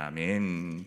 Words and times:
아멘. 0.00 0.86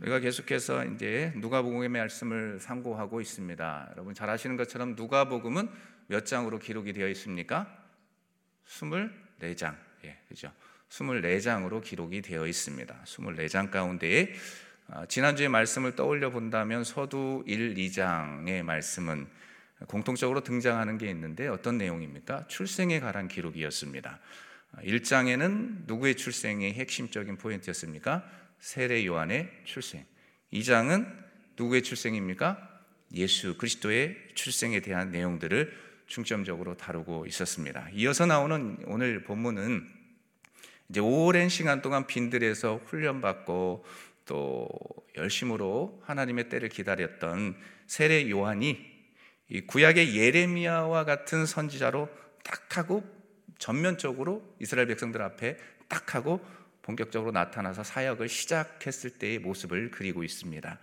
우리가 0.00 0.20
계속해서 0.20 0.86
이제 0.86 1.30
누가복음의 1.36 1.90
말씀을 1.90 2.58
상고하고 2.58 3.20
있습니다. 3.20 3.88
여러분 3.92 4.14
잘 4.14 4.30
아시는 4.30 4.56
것처럼 4.56 4.94
누가복음은 4.96 5.68
몇 6.06 6.24
장으로 6.24 6.58
기록이 6.58 6.94
되어 6.94 7.06
있습니까? 7.08 7.66
24장. 8.66 9.76
예, 10.06 10.16
그죠? 10.26 10.50
24장으로 10.88 11.82
기록이 11.82 12.22
되어 12.22 12.46
있습니다. 12.46 13.02
24장 13.04 13.70
가운데에 13.70 14.32
아, 14.88 15.04
지난주의 15.04 15.50
말씀을 15.50 15.94
떠올려 15.94 16.30
본다면 16.30 16.84
서두 16.84 17.44
1, 17.46 17.74
2장의 17.74 18.62
말씀은 18.62 19.26
공통적으로 19.86 20.42
등장하는 20.42 20.96
게 20.96 21.10
있는데 21.10 21.46
어떤 21.46 21.76
내용입니까? 21.76 22.46
출생에 22.46 23.00
관한 23.00 23.28
기록이었습니다. 23.28 24.18
1장에는 24.80 25.86
누구의 25.86 26.16
출생이 26.16 26.72
핵심적인 26.72 27.36
포인트였습니까? 27.36 28.24
세례 28.58 29.04
요한의 29.06 29.50
출생. 29.64 30.04
2장은 30.52 31.06
누구의 31.56 31.82
출생입니까? 31.82 32.70
예수 33.14 33.56
그리스도의 33.58 34.16
출생에 34.34 34.80
대한 34.80 35.10
내용들을 35.10 35.72
중점적으로 36.06 36.76
다루고 36.76 37.26
있었습니다. 37.26 37.88
이어서 37.92 38.26
나오는 38.26 38.78
오늘 38.86 39.24
본문은 39.24 39.88
이제 40.88 41.00
오랜 41.00 41.48
시간 41.48 41.80
동안 41.80 42.06
빈들에서 42.06 42.82
훈련받고 42.86 43.84
또 44.26 44.68
열심으로 45.16 46.02
하나님의 46.04 46.48
때를 46.48 46.68
기다렸던 46.68 47.56
세례 47.86 48.28
요한이 48.30 48.92
구약의 49.66 50.16
예레미야와 50.16 51.04
같은 51.04 51.46
선지자로 51.46 52.08
딱 52.42 52.76
하고 52.76 53.21
전면적으로 53.62 54.42
이스라엘 54.58 54.88
백성들 54.88 55.22
앞에 55.22 55.56
딱 55.88 56.14
하고 56.16 56.44
본격적으로 56.82 57.30
나타나서 57.30 57.84
사역을 57.84 58.28
시작했을 58.28 59.10
때의 59.10 59.38
모습을 59.38 59.92
그리고 59.92 60.24
있습니다. 60.24 60.78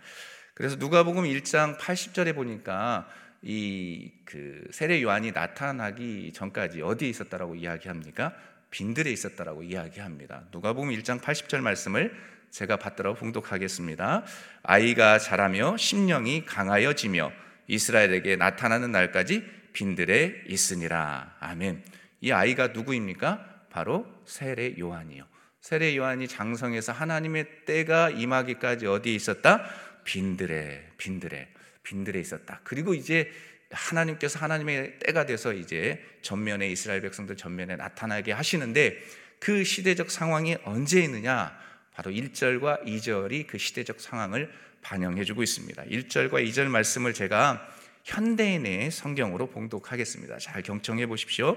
그래서 0.54 0.76
누가복음 0.76 1.24
1장 1.24 1.78
80절에 1.78 2.34
보니까 2.34 3.06
이 3.42 4.10
그 4.30 4.62
세례 4.70 5.02
요한이 5.02 5.32
나타나기 5.32 6.32
전까지 6.32 6.82
어디에 6.82 7.08
있었다라고 7.08 7.56
이야기합니까? 7.56 8.32
빈들에 8.70 9.10
있었다라고 9.10 9.64
이야기합니다. 9.64 10.44
누가복음 10.52 10.90
1장 10.90 11.20
80절 11.20 11.60
말씀을 11.60 12.14
제가 12.52 12.76
받들어 12.76 13.14
봉독하겠습니다. 13.14 14.24
아이가 14.62 15.18
자라며 15.18 15.76
심령이 15.76 16.44
강하여지며 16.44 17.32
이스라엘에게 17.66 18.36
나타나는 18.36 18.92
날까지 18.92 19.44
빈들에 19.72 20.44
있으니라. 20.46 21.36
아멘. 21.40 21.82
이 22.20 22.32
아이가 22.32 22.68
누구입니까? 22.68 23.66
바로 23.70 24.06
세례 24.24 24.78
요한이요. 24.78 25.24
세례 25.60 25.96
요한이 25.96 26.28
장성해서 26.28 26.92
하나님의 26.92 27.64
때가 27.66 28.10
임하기까지 28.10 28.86
어디에 28.86 29.14
있었다? 29.14 29.64
빈들에, 30.04 30.90
빈들에, 30.96 31.48
빈들에 31.82 32.18
있었다. 32.20 32.60
그리고 32.64 32.94
이제 32.94 33.30
하나님께서 33.70 34.38
하나님의 34.38 34.98
때가 35.00 35.26
돼서 35.26 35.52
이제 35.52 36.04
전면에 36.22 36.68
이스라엘 36.68 37.02
백성들 37.02 37.36
전면에 37.36 37.76
나타나게 37.76 38.32
하시는데 38.32 38.98
그 39.38 39.64
시대적 39.64 40.10
상황이 40.10 40.56
언제 40.64 41.00
있느냐? 41.02 41.56
바로 41.94 42.10
1절과 42.10 42.84
2절이 42.84 43.46
그 43.46 43.58
시대적 43.58 44.00
상황을 44.00 44.50
반영해 44.82 45.24
주고 45.24 45.42
있습니다. 45.42 45.84
1절과 45.84 46.46
2절 46.48 46.68
말씀을 46.68 47.14
제가 47.14 47.66
현대인의 48.04 48.90
성경으로 48.90 49.48
봉독하겠습니다. 49.50 50.38
잘 50.38 50.62
경청해 50.62 51.06
보십시오. 51.06 51.56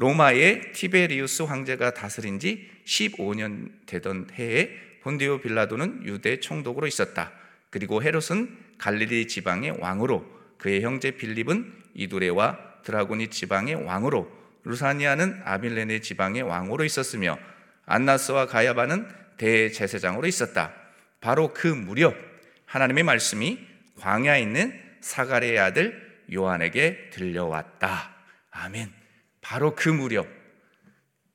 로마의 0.00 0.72
티베리우스 0.72 1.42
황제가 1.42 1.92
다스린 1.92 2.38
지 2.38 2.70
15년 2.86 3.68
되던 3.84 4.28
해에 4.32 4.70
본디오 5.02 5.42
빌라도는 5.42 6.06
유대 6.06 6.40
총독으로 6.40 6.86
있었다. 6.86 7.32
그리고 7.68 8.02
헤롯은 8.02 8.48
갈릴리 8.78 9.28
지방의 9.28 9.76
왕으로 9.78 10.24
그의 10.56 10.80
형제 10.80 11.10
빌립은 11.10 11.74
이두레와 11.92 12.80
드라고니 12.82 13.28
지방의 13.28 13.74
왕으로 13.84 14.32
루사니아는 14.64 15.42
아빌레네 15.44 16.00
지방의 16.00 16.42
왕으로 16.44 16.84
있었으며 16.84 17.38
안나스와 17.84 18.46
가야바는 18.46 19.06
대제사장으로 19.36 20.26
있었다. 20.26 20.72
바로 21.20 21.52
그 21.52 21.66
무렵 21.66 22.16
하나님의 22.64 23.04
말씀이 23.04 23.58
광야에 23.98 24.40
있는 24.40 24.80
사가랴의 25.02 25.58
아들 25.58 26.22
요한에게 26.32 27.10
들려왔다. 27.10 28.16
아멘. 28.50 28.99
바로 29.40 29.74
그 29.74 29.88
무렵 29.88 30.26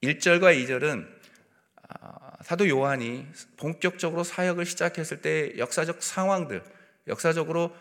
1절과 0.03 0.55
2절은 0.65 1.07
아, 1.87 2.31
사도 2.41 2.67
요한이 2.67 3.27
본격적으로 3.57 4.23
사역을 4.23 4.65
시작했을 4.65 5.21
때 5.21 5.53
역사적 5.57 6.01
상황들, 6.01 6.63
역사적으로 7.07 7.75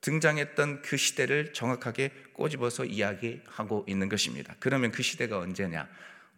등장했던 0.00 0.82
그 0.82 0.96
시대를 0.96 1.52
정확하게 1.52 2.10
꼬집어서 2.34 2.84
이야기하고 2.84 3.86
있는 3.88 4.08
것입니다. 4.08 4.54
그러면 4.60 4.92
그 4.92 5.02
시대가 5.02 5.38
언제냐? 5.38 5.88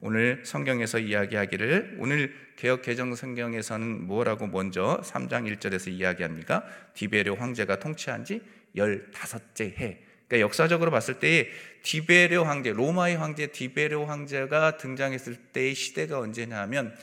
오늘 0.00 0.42
성경에서 0.44 0.98
이야기하기를 0.98 1.96
오늘 1.98 2.34
개혁 2.56 2.82
개정 2.82 3.14
성경에서는 3.14 4.06
뭐라고 4.06 4.46
먼저 4.46 5.00
3장 5.02 5.52
1절에서 5.56 5.90
이야기합니까? 5.90 6.64
디베르 6.94 7.32
황제가 7.32 7.78
통치한 7.78 8.24
지 8.24 8.40
15째 8.76 9.78
해. 9.78 10.05
그러니까 10.28 10.44
역사적으로 10.44 10.90
봤을 10.90 11.20
때 11.20 11.48
디베르 11.82 12.42
황제, 12.42 12.72
로마의 12.72 13.16
황제 13.16 13.48
디베르 13.48 14.04
황제가 14.04 14.76
등장했을 14.76 15.36
때의 15.52 15.74
시대가 15.74 16.18
언제냐 16.18 16.58
하면 16.62 16.96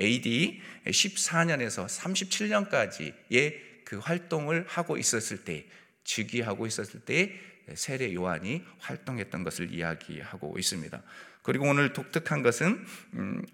AD 0.00 0.60
14년에서 0.86 1.86
37년까지의 1.86 3.54
그 3.84 3.98
활동을 3.98 4.64
하고 4.68 4.96
있었을 4.96 5.44
때, 5.44 5.66
즉위하고 6.04 6.66
있었을 6.66 7.00
때 7.00 7.34
세례 7.74 8.14
요한이 8.14 8.64
활동했던 8.78 9.44
것을 9.44 9.72
이야기하고 9.72 10.58
있습니다. 10.58 11.02
그리고 11.42 11.68
오늘 11.68 11.92
독특한 11.92 12.42
것은 12.42 12.84
음, 13.14 13.44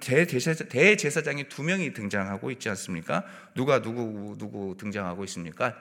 대제사 0.00 1.22
장이 1.22 1.48
두 1.48 1.62
명이 1.62 1.92
등장하고 1.92 2.50
있지 2.50 2.68
않습니까? 2.70 3.24
누가 3.54 3.80
누구 3.80 4.36
누구 4.38 4.76
등장하고 4.78 5.24
있습니까? 5.24 5.76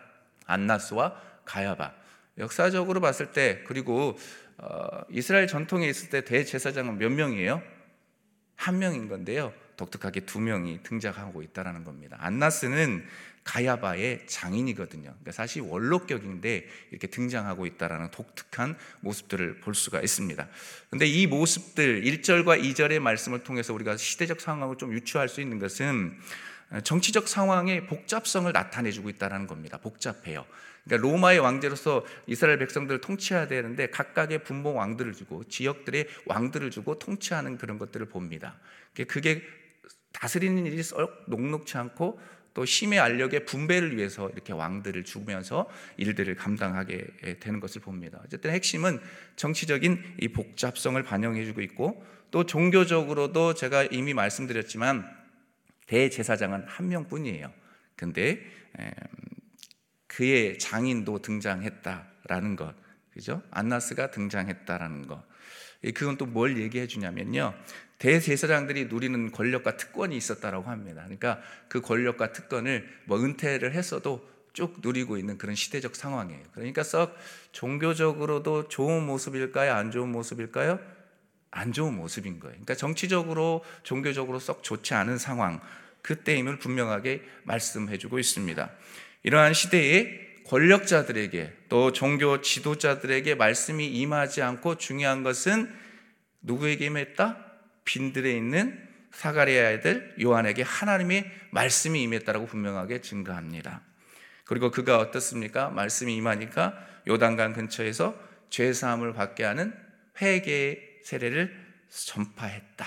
안나스와 0.46 1.22
가야바. 1.46 2.06
역사적으로 2.38 3.02
봤을 3.02 3.31
때 3.31 3.64
그리고 3.66 4.18
어, 4.58 5.02
이스라엘 5.09 5.48
전통에 5.48 5.88
있을 5.88 6.09
때 6.09 6.24
대제사장은 6.24 6.98
몇 6.98 7.09
명이에요? 7.09 7.62
한 8.56 8.80
명인 8.80 9.08
건데요. 9.08 9.53
독특하게 9.78 10.22
두 10.22 10.40
명이 10.40 10.81
등장하고 10.84 11.44
있다라는 11.44 11.84
겁니다. 11.84 12.18
안나스는 12.20 13.06
가야바의 13.44 14.28
장인이거든요. 14.28 15.03
그러니까 15.03 15.31
사실 15.31 15.62
원로격인데 15.62 16.68
이렇게 16.92 17.08
등장하고 17.08 17.66
있다라는 17.66 18.12
독특한 18.12 18.75
모습들을 19.00 19.62
볼 19.62 19.74
수가 19.74 20.02
있습니다. 20.02 20.48
근데 20.90 21.06
이 21.06 21.28
모습들 21.28 22.02
1절과 22.02 22.62
2절의 22.62 23.00
말씀을 23.00 23.44
통해서 23.44 23.74
우리가 23.74 23.96
시대적 23.96 24.42
상황을 24.42 24.78
좀 24.78 24.92
유추할 24.92 25.30
수 25.30 25.40
있는 25.40 25.59
것은 25.59 26.18
정치적 26.84 27.30
상황의 27.30 27.88
복잡성을 27.88 28.52
나타내 28.52 28.92
주고 28.92 29.09
있다는 29.09 29.48
겁니다. 29.48 29.78
복잡해요. 29.78 30.46
그러니까 30.88 31.08
로마의 31.08 31.40
왕제로서 31.40 32.06
이스라엘 32.25 32.58
백성들을 32.59 33.02
통치해야 33.02 33.48
되는데 33.48 33.90
각각의 33.90 34.44
분봉 34.44 34.78
왕들을 34.78 35.14
주고 35.14 35.44
지역들의 35.44 36.08
왕들을 36.25 36.72
주고 36.72 36.98
통치하는 36.98 37.58
그런 37.58 37.78
것들을 37.78 38.08
봅니다. 38.08 38.58
그게 39.08 39.44
다스리는 40.14 40.66
일이 40.66 40.81
썩 40.81 41.25
녹록치 41.28 41.78
않고 41.78 42.20
또 42.53 42.66
힘의 42.66 43.00
알력의 43.00 43.46
분배를 43.46 43.96
위해서 43.98 44.30
이렇게 44.30 44.52
왕들을 44.52 45.03
죽으면서 45.03 45.70
일들을 45.98 46.34
감당하게 46.36 47.06
되는 47.40 47.59
것을 47.59 47.81
봅니다. 47.81 48.19
어쨌든 48.25 48.50
핵심은 48.50 49.00
정치적인 49.36 50.16
이 50.22 50.30
복잡성을 50.30 51.02
반영해주고 51.04 51.62
있고 51.62 52.04
또 52.31 52.46
종교적으로도 52.46 53.54
제가 53.54 53.84
이미 53.84 54.16
말씀드렸지만 54.16 55.08
대제사장은 55.86 56.64
한 56.66 56.88
명뿐이에요. 56.90 57.54
근데 57.95 58.44
그의 60.18 60.58
장인도 60.58 61.22
등장했다라는 61.22 62.56
것, 62.56 62.74
그죠? 63.14 63.44
안나스가 63.52 64.10
등장했다라는 64.10 65.06
것. 65.06 65.24
그건 65.94 66.18
또 66.18 66.25
뭘 66.25 66.58
얘기해 66.58 66.88
주냐면요. 66.88 67.54
대제사장들이 68.00 68.86
누리는 68.86 69.31
권력과 69.31 69.78
특권이 69.78 70.18
있었다라고 70.18 70.72
합니다. 70.72 71.04
그러니까 71.04 71.40
그 71.69 71.81
권력과 71.81 72.34
특권을 72.34 72.90
뭐 73.06 73.24
은퇴를 73.24 73.75
했어도 73.75 74.28
쭉 74.54 74.78
누리고 74.81 75.19
있는 75.19 75.38
그런 75.38 75.54
시대적 75.54 75.96
상황이에요. 75.96 76.46
그러니까 76.52 76.81
썩 76.81 77.16
종교적으로도 77.52 78.69
좋은 78.69 79.06
모습일까요? 79.06 79.72
안 79.72 79.92
좋은 79.92 80.10
모습일까요? 80.10 80.80
안 81.52 81.72
좋은 81.72 81.96
모습인 81.96 82.40
거예요. 82.40 82.54
그러니까 82.54 82.74
정치적으로, 82.74 83.64
종교적으로 83.84 84.40
썩 84.40 84.64
좋지 84.64 84.96
않은 84.96 85.19
상황, 85.19 85.62
그때임을 86.07 86.57
분명하게 86.57 87.21
말씀해 87.44 87.98
주고 87.98 88.18
있습니다. 88.18 88.69
이러한 89.24 89.54
시대에 89.54 90.25
권력자들에게 90.45 91.54
또 91.68 91.92
종교 91.92 92.39
지도자들에게 92.39 93.36
말씀이 93.36 93.86
임하지 93.86 94.42
않고 94.42 94.77
중요한 94.77 95.24
것은 95.24 95.69
누구에게 96.42 96.86
임했다? 96.86 97.45
빈들에 97.83 98.31
있는 98.31 98.81
사가리아의 99.12 99.80
아들 99.80 100.15
요한에게 100.21 100.62
하나님의 100.62 101.30
말씀이 101.51 102.01
임했다라고 102.04 102.45
분명하게 102.45 103.01
증거합니다. 103.01 103.81
그리고 104.45 104.71
그가 104.71 105.00
어떻습니까? 105.00 105.69
말씀이 105.71 106.15
임하니까 106.15 106.74
요단강 107.09 107.51
근처에서 107.51 108.18
죄 108.50 108.71
사함을 108.71 109.12
받게 109.12 109.44
하는 109.44 109.74
회개의 110.21 111.01
세례를 111.04 111.54
전파했다. 111.89 112.86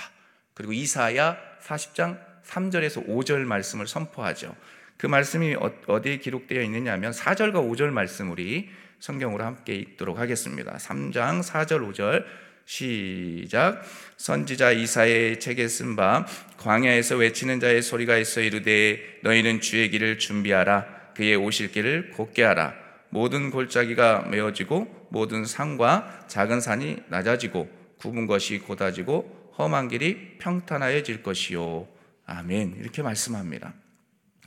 그리고 0.55 0.73
이사야 0.73 1.37
40장 1.61 2.30
3절에서 2.45 3.07
5절 3.07 3.39
말씀을 3.39 3.87
선포하죠. 3.87 4.55
그 4.97 5.07
말씀이 5.07 5.55
어, 5.55 5.71
어디에 5.87 6.17
기록되어 6.17 6.61
있느냐 6.63 6.93
하면 6.93 7.11
4절과 7.11 7.53
5절 7.53 7.89
말씀 7.89 8.31
우리 8.31 8.69
성경으로 8.99 9.43
함께 9.43 9.73
읽도록 9.75 10.19
하겠습니다. 10.19 10.77
3장 10.77 11.43
4절 11.43 11.91
5절. 11.91 12.25
시작. 12.65 13.81
선지자 14.17 14.71
이사의 14.71 15.39
책에 15.39 15.67
쓴 15.67 15.95
바 15.95 16.25
광야에서 16.57 17.17
외치는 17.17 17.59
자의 17.59 17.81
소리가 17.81 18.17
있어 18.17 18.41
이르되 18.41 19.19
너희는 19.23 19.61
주의 19.61 19.89
길을 19.89 20.19
준비하라. 20.19 20.85
그의 21.15 21.35
오실 21.35 21.71
길을 21.71 22.11
곧게 22.11 22.43
하라. 22.43 22.73
모든 23.09 23.51
골짜기가 23.51 24.27
메어지고 24.29 25.07
모든 25.09 25.43
산과 25.43 26.25
작은 26.27 26.61
산이 26.61 26.97
낮아지고 27.09 27.69
굽은 27.97 28.25
것이 28.25 28.59
곧아지고 28.59 29.51
험한 29.57 29.89
길이 29.89 30.37
평탄하여질 30.37 31.23
것이요 31.23 31.87
아멘 32.31 32.75
이렇게 32.77 33.01
말씀합니다. 33.01 33.73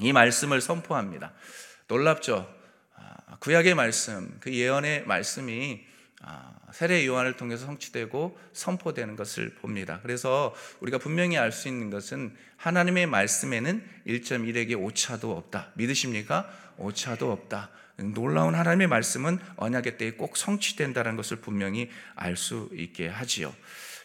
이 0.00 0.12
말씀을 0.12 0.60
선포합니다. 0.60 1.32
놀랍죠? 1.86 2.52
아, 2.96 3.36
구약의 3.40 3.74
말씀, 3.74 4.36
그 4.40 4.52
예언의 4.52 5.06
말씀이 5.06 5.84
아, 6.22 6.54
세례 6.72 7.06
요한을 7.06 7.36
통해서 7.36 7.66
성취되고 7.66 8.38
선포되는 8.54 9.16
것을 9.16 9.54
봅니다. 9.56 10.00
그래서 10.02 10.54
우리가 10.80 10.98
분명히 10.98 11.36
알 11.36 11.52
수 11.52 11.68
있는 11.68 11.90
것은 11.90 12.34
하나님의 12.56 13.06
말씀에는 13.06 13.84
1.1에게 14.06 14.80
오차도 14.80 15.36
없다. 15.36 15.72
믿으십니까? 15.74 16.50
오차도 16.78 17.30
없다. 17.30 17.70
놀라운 17.96 18.54
하나님의 18.54 18.88
말씀은 18.88 19.38
언약의 19.56 19.98
때에 19.98 20.12
꼭 20.12 20.36
성취된다는 20.36 21.16
것을 21.16 21.36
분명히 21.36 21.90
알 22.16 22.36
수 22.36 22.70
있게 22.72 23.08
하지요. 23.08 23.54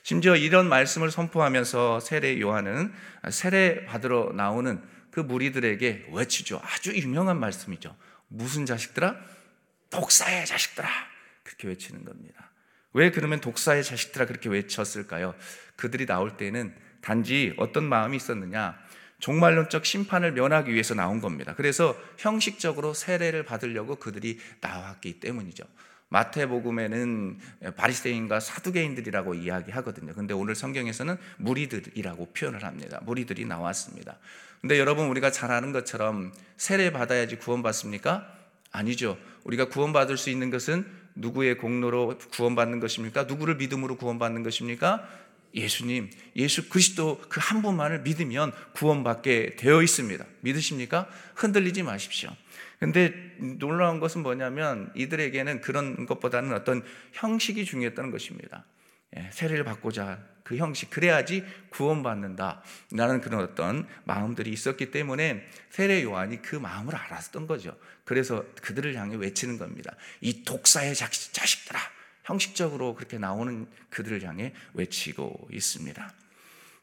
심지어 0.04 0.36
이런 0.36 0.70
말씀을 0.70 1.12
선포하면서 1.12 2.00
세례 2.00 2.40
요한은 2.40 2.94
세례 3.30 3.86
받으러 3.86 4.32
나오는 4.34 4.82
그 5.12 5.20
무리들에게 5.20 6.08
외치죠. 6.12 6.62
아주 6.64 6.96
유명한 6.96 7.40
말씀이죠. 7.40 7.96
무슨 8.28 8.66
자식들아? 8.66 9.16
독사의 9.90 10.46
자식들아. 10.46 10.88
그렇게 11.44 11.68
외치는 11.68 12.06
겁니다. 12.06 12.52
왜 12.94 13.12
그러면 13.12 13.42
독사의 13.42 13.84
자식들아 13.84 14.26
그렇게 14.26 14.50
외쳤을까요? 14.50 15.36
그들이 15.76 16.06
나올 16.06 16.38
때는 16.38 16.76
단지 17.02 17.54
어떤 17.58 17.84
마음이 17.86 18.18
있었느냐? 18.18 18.78
종말론적 19.20 19.86
심판을 19.86 20.32
면하기 20.32 20.72
위해서 20.72 20.96
나온 20.96 21.20
겁니다. 21.20 21.54
그래서 21.56 22.00
형식적으로 22.18 22.94
세례를 22.94 23.44
받으려고 23.44 23.96
그들이 23.96 24.40
나왔기 24.62 25.20
때문이죠. 25.20 25.64
마태복음에는 26.10 27.40
바리새인과 27.78 28.40
사두개인들이라고 28.40 29.36
이야기하거든요. 29.36 30.14
근데 30.14 30.34
오늘 30.34 30.56
성경에서는 30.56 31.18
무리들이라고 31.38 32.34
표현을 32.34 32.64
합니다. 32.64 33.00
무리들이 33.04 33.46
나왔습니다. 33.46 34.18
근데 34.62 34.78
여러분 34.78 35.08
우리가 35.08 35.32
잘 35.32 35.52
아는 35.52 35.72
것처럼 35.72 36.34
세례 36.58 36.92
받아야지 36.92 37.38
구원받습니까? 37.38 38.28
아니죠. 38.72 39.18
우리가 39.46 39.70
구원받을 39.70 40.18
수 40.18 40.30
있는 40.30 40.50
것은 40.50 40.86
누구의 41.16 41.58
공로로 41.58 42.18
구원받는 42.32 42.80
것입니까? 42.80 43.24
누구를 43.24 43.56
믿음으로 43.56 43.98
구원받는 43.98 44.44
것입니까? 44.44 45.08
예수님, 45.56 46.12
예수 46.36 46.70
그리스도 46.70 47.20
그 47.30 47.40
한 47.40 47.64
분만을 47.64 48.02
믿으면 48.02 48.52
구원받게 48.74 49.56
되어 49.56 49.82
있습니다. 49.82 50.24
믿으십니까? 50.42 51.08
흔들리지 51.34 51.82
마십시오. 51.82 52.30
근데 52.80 53.14
놀라운 53.60 54.00
것은 54.00 54.24
뭐냐면 54.24 54.92
이들에게는 54.96 55.62
그런 55.62 56.06
것보다는 56.06 56.54
어떤 56.54 56.84
형식이 57.14 57.66
중요했다는 57.66 58.12
것입니다. 58.12 58.66
예, 59.18 59.30
세례를 59.32 59.64
받고자 59.64 60.20
그 60.44 60.56
형식 60.58 60.90
그래야지 60.90 61.44
구원받는다. 61.70 62.64
라는 62.92 63.22
그런 63.22 63.42
어떤 63.42 63.88
마음들이 64.06 64.52
있었기 64.52 64.92
때문에 64.92 65.48
세례 65.70 66.04
요한이 66.04 66.42
그 66.42 66.56
마음을 66.56 66.96
알았던 66.96 67.48
거죠. 67.48 67.78
그래서 68.06 68.44
그들을 68.62 68.96
향해 68.96 69.16
외치는 69.16 69.60
겁니다 69.60 69.96
이 70.22 70.44
독사의 70.44 70.96
자식들아. 70.96 71.80
형식적으로 72.24 72.94
그렇게 72.94 73.18
나오는 73.18 73.68
그들을 73.90 74.24
향해 74.24 74.54
외치고 74.74 75.48
있습니다 75.52 76.14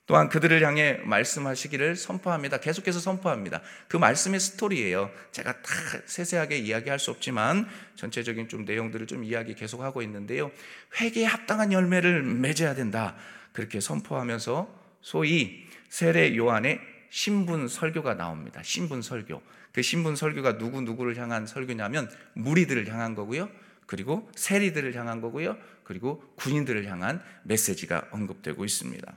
또한 0.06 0.28
그들을 0.28 0.62
향해 0.64 1.00
말씀하시기를 1.04 1.96
선포합니다. 1.96 2.58
계속해서 2.58 3.00
선포합니다. 3.00 3.60
그 3.88 3.96
말씀의 3.96 4.38
스토리예요. 4.38 5.10
제가 5.32 5.60
다 5.62 5.72
세세하게 6.06 6.58
이야기할 6.58 7.00
수 7.00 7.10
없지만 7.10 7.68
전체적인 7.96 8.48
좀 8.48 8.64
내용들을 8.64 9.08
좀 9.08 9.24
이야기 9.24 9.54
계속하고 9.54 10.02
있는데요. 10.02 10.52
회개에 11.00 11.24
합당한 11.24 11.72
열매를 11.72 12.22
맺어야 12.22 12.76
된다. 12.76 13.16
그렇게 13.52 13.80
선포하면서 13.80 14.68
소위 15.00 15.66
세례 15.88 16.36
요한의 16.36 16.80
신분 17.10 17.66
설교가 17.66 18.14
나옵니다. 18.14 18.62
신분 18.62 19.02
설교. 19.02 19.42
그 19.72 19.82
신분 19.82 20.14
설교가 20.14 20.58
누구 20.58 20.82
누구를 20.82 21.16
향한 21.18 21.46
설교냐면 21.46 22.08
무리들을 22.34 22.86
향한 22.88 23.16
거고요. 23.16 23.50
그리고 23.86 24.30
세리들을 24.36 24.94
향한 24.94 25.20
거고요. 25.20 25.56
그리고 25.82 26.22
군인들을 26.36 26.86
향한 26.86 27.22
메시지가 27.44 28.08
언급되고 28.10 28.64
있습니다. 28.64 29.14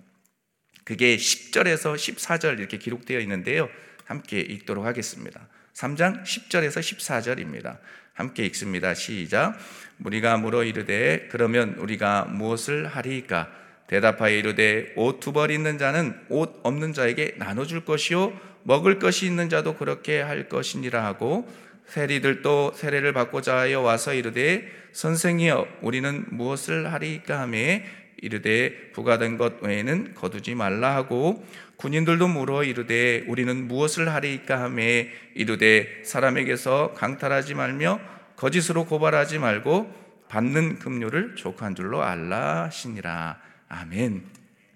그게 0.90 1.18
10절에서 1.18 1.94
14절 1.94 2.58
이렇게 2.58 2.80
기록되어 2.80 3.20
있는데요. 3.20 3.70
함께 4.06 4.40
읽도록 4.40 4.88
하겠습니다. 4.88 5.40
3장 5.76 6.24
10절에서 6.24 6.80
14절입니다. 6.80 7.78
함께 8.16 8.44
읽습니다. 8.48 8.96
시작. 8.96 9.56
우리가 10.04 10.38
물어 10.38 10.64
이르되 10.64 11.28
그러면 11.30 11.76
우리가 11.78 12.26
무엇을 12.26 12.88
하리까? 12.88 13.52
대답하여 13.86 14.36
이르되 14.36 14.94
옷 14.96 15.20
두 15.20 15.32
벌 15.32 15.52
있는 15.52 15.78
자는 15.78 16.20
옷 16.28 16.60
없는 16.64 16.94
자에게 16.94 17.36
나눠 17.38 17.66
줄 17.66 17.86
것이요 17.86 18.34
먹을 18.64 18.98
것이 18.98 19.28
있는 19.28 19.48
자도 19.48 19.76
그렇게 19.76 20.20
할 20.20 20.50
것이니라 20.50 21.06
하고 21.06 21.48
세리들도 21.86 22.74
세례를 22.76 23.14
받고자 23.14 23.56
하여 23.56 23.82
와서 23.82 24.16
이르되 24.16 24.68
선생이여 24.94 25.68
우리는 25.84 26.26
무엇을 26.30 26.92
하리까 26.92 27.42
하매 27.42 27.86
이르되 28.22 28.92
부가된 28.92 29.38
것 29.38 29.62
외에는 29.62 30.14
거두지 30.16 30.56
말라 30.56 30.96
하고 30.96 31.46
군인들도 31.78 32.28
물어 32.28 32.64
이르되 32.64 33.24
우리는 33.28 33.68
무엇을 33.68 34.14
하리까 34.14 34.62
하매 34.62 35.10
이르되 35.36 36.04
사람에게서 36.04 36.94
강탈하지 36.96 37.56
말며 37.56 38.00
거짓으로 38.36 38.86
고발하지 38.86 39.40
말고 39.40 40.28
받는 40.30 40.80
급료를 40.80 41.36
족한 41.36 41.76
줄로 41.76 42.04
알라 42.04 42.66
하시니라. 42.66 43.40
아멘. 43.68 44.26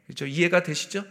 그렇죠? 0.05 0.25
이해가 0.25 0.63
되시죠? 0.63 1.05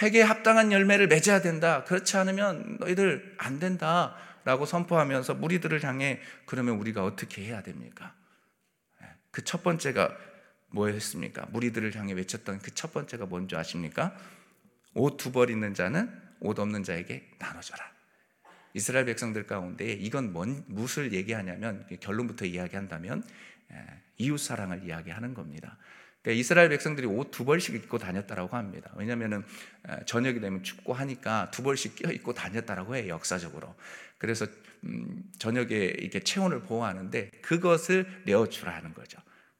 회개에 0.00 0.22
합당한 0.22 0.70
열매를 0.70 1.08
맺어야 1.08 1.40
된다. 1.40 1.84
그렇지 1.84 2.16
않으면 2.16 2.78
너희들 2.80 3.34
안 3.38 3.58
된다. 3.58 4.14
라고 4.44 4.64
선포하면서 4.64 5.34
무리들을 5.34 5.82
향해 5.84 6.20
그러면 6.46 6.76
우리가 6.76 7.04
어떻게 7.04 7.42
해야 7.42 7.62
됩니까? 7.62 8.14
그 9.30 9.42
첫 9.42 9.62
번째가 9.62 10.16
뭐였습니까? 10.70 11.46
무리들을 11.50 11.94
향해 11.96 12.12
외쳤던 12.12 12.58
그 12.60 12.70
첫 12.72 12.92
번째가 12.92 13.26
뭔지 13.26 13.56
아십니까? 13.56 14.16
옷 14.94 15.16
두 15.16 15.32
벌 15.32 15.50
있는 15.50 15.74
자는 15.74 16.10
옷 16.40 16.58
없는 16.58 16.82
자에게 16.82 17.30
나눠줘라. 17.38 17.84
이스라엘 18.74 19.06
백성들 19.06 19.46
가운데 19.46 19.92
이건 19.92 20.32
뭔, 20.32 20.64
무엇을 20.68 21.12
얘기하냐면 21.12 21.86
결론부터 22.00 22.44
이야기한다면 22.44 23.24
이웃 24.18 24.38
사랑을 24.38 24.84
이야기하는 24.84 25.34
겁니다. 25.34 25.78
그러니까 26.22 26.40
이스라엘 26.40 26.68
백성들이 26.68 27.06
옷 27.06 27.30
두 27.30 27.44
벌씩 27.44 27.74
입고 27.74 27.98
다녔다라고 27.98 28.56
합니다. 28.56 28.92
왜냐하면 28.96 29.44
저녁이 30.06 30.40
되면 30.40 30.62
춥고 30.62 30.92
하니까 30.92 31.50
두 31.50 31.62
벌씩 31.62 31.96
끼어 31.96 32.10
입고 32.12 32.34
다녔다라고 32.34 32.96
해요 32.96 33.08
역사적으로. 33.08 33.74
그래서 34.18 34.46
음, 34.84 35.22
저녁에 35.38 35.74
이렇게 35.74 36.20
체온을 36.20 36.62
보호하는데 36.62 37.30
그것을 37.42 38.06
내어주라는 38.26 38.94
거죠. 38.94 39.18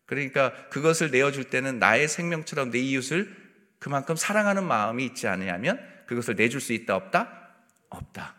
그러니까 0.08 0.52
그것을 0.70 1.10
내어줄 1.10 1.44
때는 1.44 1.78
나의 1.78 2.08
생명처럼 2.08 2.70
내 2.70 2.78
이웃을 2.78 3.30
그만큼 3.78 4.16
사랑하는 4.16 4.64
마음이 4.64 5.04
있지 5.04 5.28
않으면 5.28 5.78
그것을 6.06 6.34
내줄 6.34 6.62
수 6.62 6.72
있다 6.72 6.96
없다? 6.96 7.50
없다. 7.90 8.34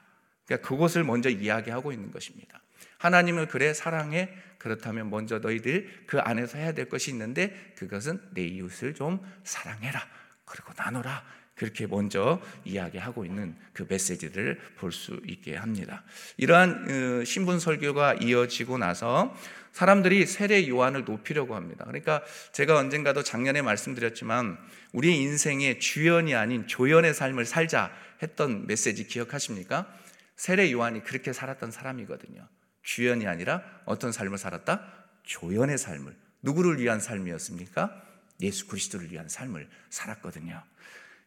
그러니까 0.45 0.67
그것을 0.67 1.03
먼저 1.03 1.29
이야기하고 1.29 1.91
있는 1.91 2.11
것입니다. 2.11 2.59
하나님을 2.97 3.47
그래 3.47 3.73
사랑해 3.73 4.33
그렇다면 4.57 5.11
먼저 5.11 5.37
너희들 5.37 6.05
그 6.07 6.19
안에서 6.19 6.57
해야 6.57 6.71
될 6.73 6.89
것이 6.89 7.11
있는데 7.11 7.73
그것은 7.77 8.19
내 8.31 8.43
이웃을 8.45 8.95
좀 8.95 9.23
사랑해라. 9.43 10.05
그리고 10.45 10.73
나눠라. 10.75 11.23
그렇게 11.59 11.87
먼저 11.87 12.41
이야기하고 12.63 13.25
있는 13.25 13.53
그 13.73 13.85
메시지들을 13.87 14.57
볼수 14.77 15.19
있게 15.27 15.57
합니다. 15.57 16.03
이러한 16.37 17.19
어, 17.21 17.25
신분 17.25 17.59
설교가 17.59 18.13
이어지고 18.13 18.77
나서 18.77 19.35
사람들이 19.73 20.25
세례 20.25 20.67
요한을 20.69 21.03
높이려고 21.03 21.55
합니다. 21.55 21.83
그러니까 21.85 22.23
제가 22.53 22.77
언젠가도 22.77 23.23
작년에 23.23 23.61
말씀드렸지만 23.61 24.57
우리 24.93 25.17
인생의 25.17 25.81
주연이 25.81 26.33
아닌 26.33 26.65
조연의 26.65 27.13
삶을 27.13 27.45
살자 27.45 27.91
했던 28.23 28.65
메시지 28.65 29.05
기억하십니까? 29.05 29.93
세례 30.37 30.71
요한이 30.71 31.03
그렇게 31.03 31.33
살았던 31.33 31.71
사람이거든요. 31.71 32.47
주연이 32.83 33.27
아니라 33.27 33.61
어떤 33.83 34.13
삶을 34.13 34.37
살았다? 34.37 34.81
조연의 35.23 35.77
삶을. 35.77 36.15
누구를 36.41 36.79
위한 36.79 37.01
삶이었습니까? 37.01 38.01
예수 38.41 38.67
그리스도를 38.67 39.11
위한 39.11 39.27
삶을 39.27 39.67
살았거든요. 39.89 40.63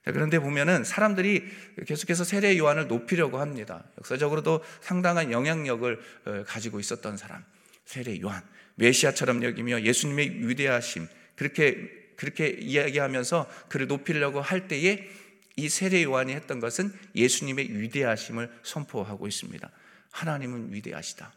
그런데 0.04 0.38
보면은 0.38 0.82
사람들이 0.82 1.44
계속해서 1.86 2.24
세례 2.24 2.58
요한을 2.58 2.88
높이려고 2.88 3.38
합니다. 3.38 3.84
역사적으로도 3.98 4.64
상당한 4.80 5.30
영향력을 5.30 6.00
어, 6.24 6.44
가지고 6.46 6.80
있었던 6.80 7.16
사람, 7.16 7.44
세례 7.84 8.20
요한, 8.20 8.42
메시아처럼 8.74 9.44
여기며 9.44 9.82
예수님의 9.82 10.48
위대하심 10.48 11.06
그렇게 11.36 12.02
그렇게 12.16 12.48
이야기하면서 12.48 13.48
그를 13.68 13.86
높이려고 13.86 14.40
할 14.40 14.68
때에 14.68 15.08
이 15.56 15.68
세례 15.68 16.02
요한이 16.02 16.32
했던 16.32 16.60
것은 16.60 16.92
예수님의 17.14 17.80
위대하심을 17.80 18.50
선포하고 18.62 19.26
있습니다. 19.26 19.70
하나님은 20.10 20.72
위대하시다. 20.72 21.32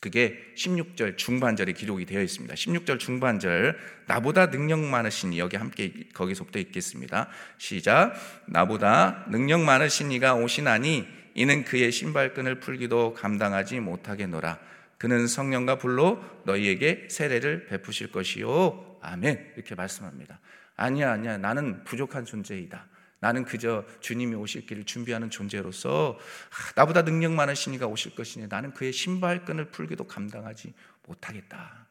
그게 0.00 0.38
16절 0.56 1.16
중반절에 1.16 1.72
기록이 1.72 2.04
되어 2.04 2.22
있습니다. 2.22 2.54
16절 2.54 2.98
중반절 2.98 3.78
나보다 4.06 4.50
능력 4.50 4.80
많으신 4.80 5.36
여기 5.36 5.56
함께 5.56 5.92
거기서부터 6.12 6.58
읽겠습니다. 6.58 7.28
시작. 7.58 8.14
나보다 8.46 9.26
능력 9.30 9.62
많으신 9.62 10.12
이가 10.12 10.34
오시나니 10.34 11.06
이는 11.34 11.64
그의 11.64 11.92
신발끈을 11.92 12.60
풀기도 12.60 13.14
감당하지 13.14 13.80
못하겠노라. 13.80 14.58
그는 14.98 15.26
성령과 15.26 15.76
불로 15.78 16.22
너희에게 16.44 17.08
세례를 17.10 17.66
베푸실 17.66 18.10
것이요. 18.10 18.98
아멘. 19.02 19.52
이렇게 19.56 19.74
말씀합니다. 19.74 20.40
아니야, 20.76 21.12
아니야. 21.12 21.36
나는 21.36 21.84
부족한 21.84 22.24
존재이다. 22.24 22.86
나는 23.20 23.44
그저 23.44 23.84
주님이 24.00 24.34
오실 24.34 24.66
길을 24.66 24.84
준비하는 24.84 25.30
존재로서 25.30 26.18
아, 26.18 26.72
나보다 26.76 27.02
능력 27.02 27.32
많으신 27.32 27.74
이가 27.74 27.86
오실 27.86 28.14
것이니 28.14 28.48
나는 28.48 28.72
그의 28.72 28.92
신발끈을 28.92 29.70
풀기도 29.70 30.04
감당하지 30.04 30.74
못하겠다. 31.06 31.86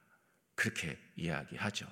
그렇게 0.55 0.97
이야기하죠. 1.15 1.87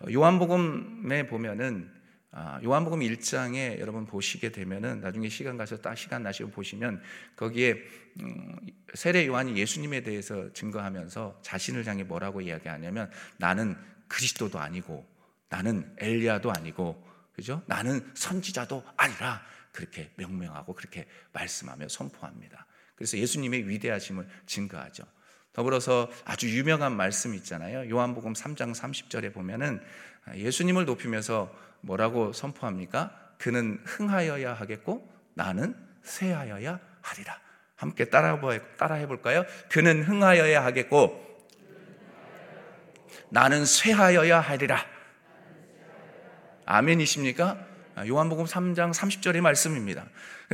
어, 0.00 0.06
요한복음에 0.12 1.26
보면은 1.26 2.00
아, 2.32 2.60
요한복음 2.62 3.00
1장에 3.00 3.80
여러분 3.80 4.06
보시게 4.06 4.52
되면은 4.52 5.00
나중에 5.00 5.28
시간 5.28 5.56
가서 5.56 5.78
딱 5.78 5.96
시간 5.96 6.22
나시고 6.22 6.50
보시면 6.50 7.02
거기에 7.34 7.74
음, 8.20 8.56
세례 8.94 9.26
요한이 9.26 9.56
예수님에 9.56 10.02
대해서 10.02 10.52
증거하면서 10.52 11.40
자신을 11.42 11.86
향해 11.86 12.04
뭐라고 12.04 12.40
이야기하냐면 12.40 13.10
나는 13.36 13.76
그리스도도 14.06 14.60
아니고 14.60 15.04
나는 15.48 15.92
엘리야도 15.98 16.52
아니고 16.52 17.09
그죠? 17.40 17.62
나는 17.64 18.06
선지자도 18.12 18.84
아니라 18.98 19.42
그렇게 19.72 20.10
명명하고 20.16 20.74
그렇게 20.74 21.06
말씀하며 21.32 21.88
선포합니다. 21.88 22.66
그래서 22.94 23.16
예수님의 23.16 23.66
위대하심을 23.66 24.28
증거하죠. 24.44 25.04
더불어서 25.54 26.10
아주 26.26 26.50
유명한 26.50 26.94
말씀 26.94 27.34
있잖아요. 27.34 27.88
요한복음 27.88 28.34
3장 28.34 28.74
30절에 28.74 29.32
보면은 29.32 29.82
예수님을 30.34 30.84
높이면서 30.84 31.50
뭐라고 31.80 32.34
선포합니까? 32.34 33.34
그는 33.38 33.80
흥하여야 33.86 34.52
하겠고 34.52 35.10
나는 35.32 35.74
쇠하여야 36.02 36.78
하리라. 37.00 37.40
함께 37.74 38.04
따라해 38.10 39.06
볼까요? 39.06 39.46
그는 39.70 40.02
흥하여야 40.02 40.62
하겠고 40.62 41.48
나는 43.30 43.64
쇠하여야 43.64 44.40
하리라. 44.40 44.99
아멘이십니까? 46.70 47.66
아, 47.96 48.06
요한복음 48.06 48.44
3장 48.44 48.94
30절의 48.94 49.40
말씀입니다. 49.40 50.06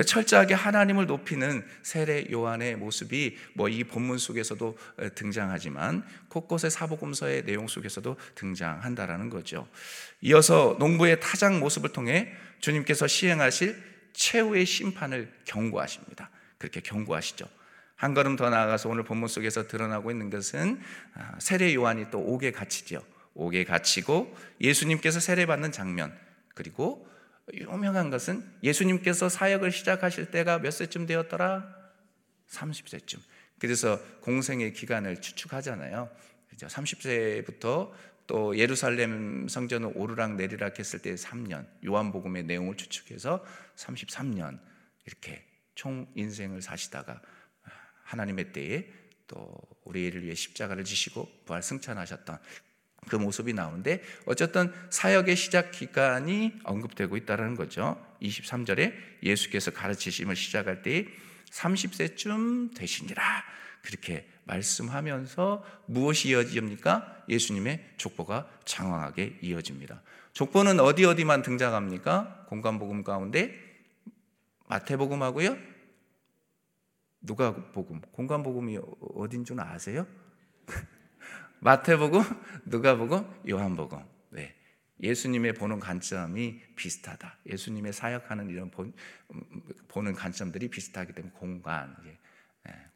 철저하게 0.06 0.54
하나님을 0.54 1.06
높이는 1.06 1.64
세례 1.82 2.26
요한의 2.30 2.76
모습이 2.76 3.37
뭐 3.54 3.68
이 3.68 3.85
본문 3.85 4.16
속에서도 4.18 4.78
등장하지만 5.14 6.04
곳곳의 6.28 6.70
사복음서의 6.70 7.44
내용 7.44 7.68
속에서도 7.68 8.16
등장한다라는 8.35 9.28
거죠. 9.28 9.68
이어서 10.23 10.76
농부의 10.78 11.20
타작 11.20 11.58
모습을 11.58 11.92
통해 11.92 12.32
주님께서 12.61 13.06
시행하실 13.06 13.82
최후의 14.14 14.64
심판을 14.64 15.30
경고하십니다. 15.44 16.30
그렇게 16.56 16.80
경고하시죠. 16.80 17.46
한 17.96 18.14
걸음 18.14 18.37
더 18.37 18.49
나아가서 18.49 18.88
오늘 18.88 19.04
본문 19.04 19.28
속에서 19.28 19.66
드러나고 19.66 20.11
있는 20.11 20.30
것은 20.30 20.80
아, 21.14 21.35
세례 21.38 21.75
요한이 21.75 22.06
또 22.11 22.18
옥에 22.18 22.52
갇히죠. 22.52 23.02
옥에 23.37 23.64
갇히고 23.64 24.35
예수님께서 24.61 25.21
세례받는 25.21 25.73
장면 25.73 26.16
그리고 26.55 27.09
유명한 27.52 28.11
것은 28.11 28.45
예수님께서 28.62 29.28
사역을 29.28 29.71
시작하실 29.71 30.31
때가 30.31 30.59
몇 30.59 30.73
세쯤 30.73 31.07
되었더라? 31.07 31.75
30세쯤. 32.49 33.21
그래서 33.59 34.00
공생의 34.21 34.73
기간을 34.73 35.21
추측하잖아요. 35.21 36.11
그죠? 36.49 36.66
30세부터 36.66 37.93
또 38.26 38.59
예루살렘 38.59 39.47
성전을 39.47 39.93
오르락 39.95 40.35
내리락 40.35 40.78
했을 40.78 41.00
때 41.00 41.14
3년, 41.14 41.66
요한복음의 41.85 42.45
내용을 42.45 42.76
추측해서 42.76 43.45
33년 43.76 44.59
이렇게 45.05 45.45
총 45.75 46.11
인생을 46.16 46.62
사시다가 46.62 47.21
하나님의 48.02 48.52
때에 48.52 48.88
또 49.28 49.57
우리를 49.85 50.23
위해 50.25 50.35
십자가를 50.35 50.85
지시고 50.85 51.28
부활 51.45 51.62
승천하셨던 51.62 52.38
그 53.09 53.17
모습이 53.17 53.53
나오는데 53.53 54.03
어쨌든 54.25 54.73
사역의 54.91 55.37
시작 55.37 55.71
기간이 55.71 56.55
언급되고 56.65 57.17
있다는 57.17 57.55
거죠. 57.55 58.01
23절에 58.23 58.93
예수께서 59.23 59.71
가르치심을 59.71 60.37
시작할 60.37 60.83
때 60.83 61.07
30세쯤 61.51 62.77
되시니라 62.77 63.23
그렇게 63.83 64.29
말씀하면서 64.45 65.65
무엇이 65.87 66.31
이어집니까? 66.31 67.25
예수님의 67.29 67.95
족보가 67.97 68.49
장황하게 68.65 69.39
이어집니다. 69.43 70.03
족보는 70.33 70.81
어디 70.81 71.05
어디만 71.05 71.43
등장합니까? 71.43 72.47
공간복음 72.49 73.03
가운데 73.03 73.55
마태복음하고요. 74.69 75.57
누가복음, 77.21 78.01
공간복음이 78.13 78.79
어딘 79.15 79.45
줄 79.45 79.61
아세요? 79.61 80.07
마태복음, 81.61 82.21
누가복음, 82.67 83.49
요한복음. 83.49 83.99
네. 84.31 84.55
예수님의 85.03 85.55
보는 85.55 85.79
관점이 85.81 86.61
비슷하다. 86.75 87.39
예수님의 87.47 87.93
사역하는 87.93 88.49
이런 88.51 88.71
본, 88.71 88.93
음, 89.33 89.43
보는 89.89 90.15
관점들이 90.15 90.69
비슷하기 90.69 91.13
때문에 91.13 91.33
공간, 91.35 91.97
네. 92.05 92.19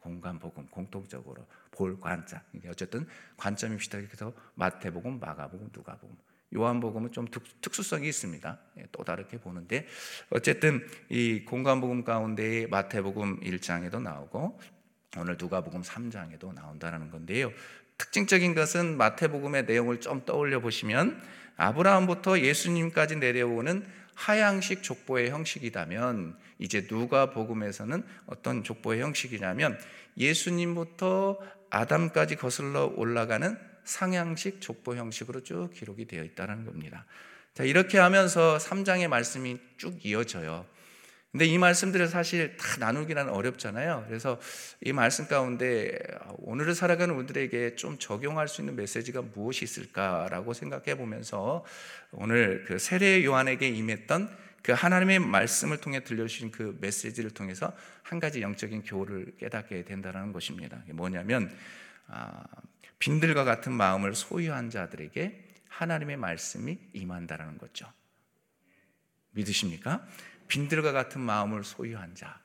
공간 0.00 0.38
복음 0.38 0.66
공통적으로 0.66 1.46
볼 1.70 2.00
관점. 2.00 2.40
어쨌든 2.68 3.06
관점이 3.36 3.76
비슷하게 3.76 4.06
해서 4.06 4.32
마태복음, 4.54 5.20
마가복음, 5.20 5.70
누가복음. 5.72 6.16
요한복음은 6.54 7.12
좀 7.12 7.26
특, 7.28 7.74
수성이 7.74 8.08
있습니다. 8.08 8.58
예, 8.78 8.86
또 8.90 9.04
다르게 9.04 9.38
보는데 9.38 9.86
어쨌든 10.30 10.84
이 11.08 11.44
공간복음 11.44 12.02
가운데 12.02 12.66
마태복음 12.66 13.40
1장에도 13.40 14.02
나오고 14.02 14.58
오늘 15.16 15.36
누가복음 15.38 15.82
3장에도 15.82 16.52
나온다는 16.52 17.10
건데요. 17.10 17.52
특징적인 18.00 18.54
것은 18.54 18.96
마태복음의 18.96 19.66
내용을 19.66 20.00
좀 20.00 20.24
떠올려 20.24 20.60
보시면 20.60 21.22
아브라함부터 21.56 22.40
예수님까지 22.40 23.16
내려오는 23.16 23.86
하향식 24.14 24.82
족보의 24.82 25.30
형식이라면 25.30 26.36
이제 26.58 26.86
누가 26.86 27.30
복음에서는 27.30 28.02
어떤 28.26 28.64
족보의 28.64 29.02
형식이냐면 29.02 29.78
예수님부터 30.16 31.38
아담까지 31.68 32.36
거슬러 32.36 32.86
올라가는 32.96 33.58
상향식 33.84 34.62
족보 34.62 34.96
형식으로 34.96 35.42
쭉 35.42 35.70
기록이 35.74 36.06
되어 36.06 36.24
있다는 36.24 36.64
겁니다. 36.64 37.04
자, 37.52 37.64
이렇게 37.64 37.98
하면서 37.98 38.56
3장의 38.56 39.08
말씀이 39.08 39.58
쭉 39.76 40.04
이어져요. 40.04 40.64
근데 41.32 41.46
이 41.46 41.58
말씀들을 41.58 42.08
사실 42.08 42.56
다 42.56 42.66
나누기는 42.80 43.28
어렵잖아요. 43.28 44.04
그래서 44.08 44.40
이 44.80 44.92
말씀 44.92 45.28
가운데 45.28 45.96
오늘을 46.38 46.74
살아가는 46.74 47.14
우리들에게 47.14 47.76
좀 47.76 47.98
적용할 47.98 48.48
수 48.48 48.62
있는 48.62 48.74
메시지가 48.74 49.22
무엇이 49.22 49.64
있을까라고 49.64 50.52
생각해 50.54 50.96
보면서 50.96 51.64
오늘 52.10 52.64
그 52.66 52.80
세례 52.80 53.24
요한에게 53.24 53.68
임했던 53.68 54.28
그 54.62 54.72
하나님의 54.72 55.20
말씀을 55.20 55.78
통해 55.78 56.02
들려주신 56.02 56.50
그 56.50 56.76
메시지를 56.80 57.30
통해서 57.30 57.72
한 58.02 58.18
가지 58.18 58.42
영적인 58.42 58.82
교훈을 58.82 59.36
깨닫게 59.38 59.84
된다는 59.84 60.32
것입니다. 60.32 60.82
뭐냐면 60.88 61.56
아, 62.08 62.42
빈들과 62.98 63.44
같은 63.44 63.72
마음을 63.72 64.16
소유한 64.16 64.68
자들에게 64.68 65.44
하나님의 65.68 66.16
말씀이 66.16 66.76
임한다라는 66.92 67.56
거죠. 67.56 67.86
믿으십니까? 69.30 70.04
빈들과 70.50 70.92
같은 70.92 71.22
마음을 71.22 71.64
소유한 71.64 72.14
자 72.14 72.38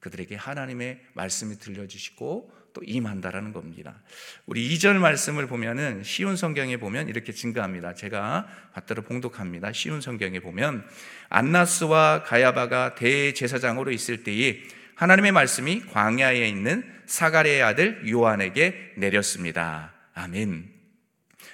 그들에게 0.00 0.36
하나님의 0.36 1.00
말씀이 1.14 1.58
들려주시고 1.58 2.52
또 2.74 2.82
임한다라는 2.84 3.52
겁니다. 3.52 4.02
우리 4.44 4.68
2절 4.76 4.98
말씀을 4.98 5.46
보면은 5.46 6.02
쉬운 6.02 6.36
성경에 6.36 6.76
보면 6.76 7.08
이렇게 7.08 7.32
증가합니다. 7.32 7.94
제가 7.94 8.46
받들어 8.74 9.02
봉독합니다. 9.02 9.72
쉬운 9.72 10.00
성경에 10.00 10.40
보면 10.40 10.84
안나스와 11.30 12.24
가야바가 12.24 12.96
대제사장으로 12.96 13.92
있을 13.92 14.24
때에 14.24 14.62
하나님의 14.96 15.32
말씀이 15.32 15.86
광야에 15.86 16.46
있는 16.48 16.84
사가랴의 17.06 17.62
아들 17.62 18.10
요한에게 18.10 18.94
내렸습니다. 18.96 19.94
아멘. 20.14 20.70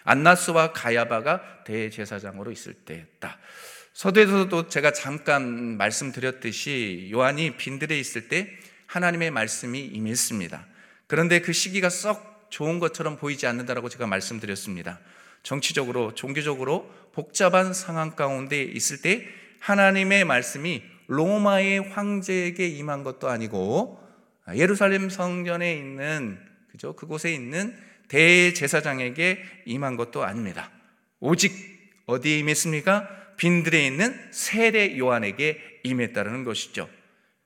안나스와 0.05 0.73
가야바가 0.73 1.65
대제사장으로 1.65 2.51
있을 2.51 2.73
때였다. 2.73 3.39
서두에서도 4.01 4.69
제가 4.69 4.95
잠깐 4.95 5.77
말씀드렸듯이 5.77 7.11
요한이 7.13 7.59
빈들에 7.59 7.99
있을 7.99 8.29
때 8.29 8.49
하나님의 8.87 9.31
말씀이 9.31 9.79
임했습니다. 9.79 10.67
그런데 11.07 11.43
그 11.43 11.53
시기가 11.53 11.91
썩 11.91 12.47
좋은 12.49 12.79
것처럼 12.79 13.19
보이지 13.19 13.47
않는다라고 13.47 13.91
제가 13.91 14.07
말씀드렸습니다. 14.07 15.01
정치적으로, 15.43 16.15
종교적으로 16.15 16.91
복잡한 17.13 17.75
상황 17.75 18.17
가운데 18.17 18.63
있을 18.63 19.03
때 19.03 19.29
하나님의 19.59 20.25
말씀이 20.25 20.83
로마의 21.09 21.81
황제에게 21.81 22.69
임한 22.69 23.05
것도 23.05 23.29
아니고 23.29 24.03
예루살렘 24.55 25.11
성전에 25.11 25.75
있는 25.75 26.39
그죠? 26.71 26.97
그곳에 26.97 27.35
있는 27.35 27.77
대제사장에게 28.09 29.45
임한 29.67 29.99
것도 29.99 30.25
아닙니다. 30.25 30.71
오직 31.21 31.53
어디에 32.07 32.39
임했습니까? 32.39 33.20
빈들에 33.41 33.87
있는 33.87 34.29
세례 34.33 34.99
요한에게 34.99 35.81
임했다는 35.83 36.45
것이죠. 36.45 36.91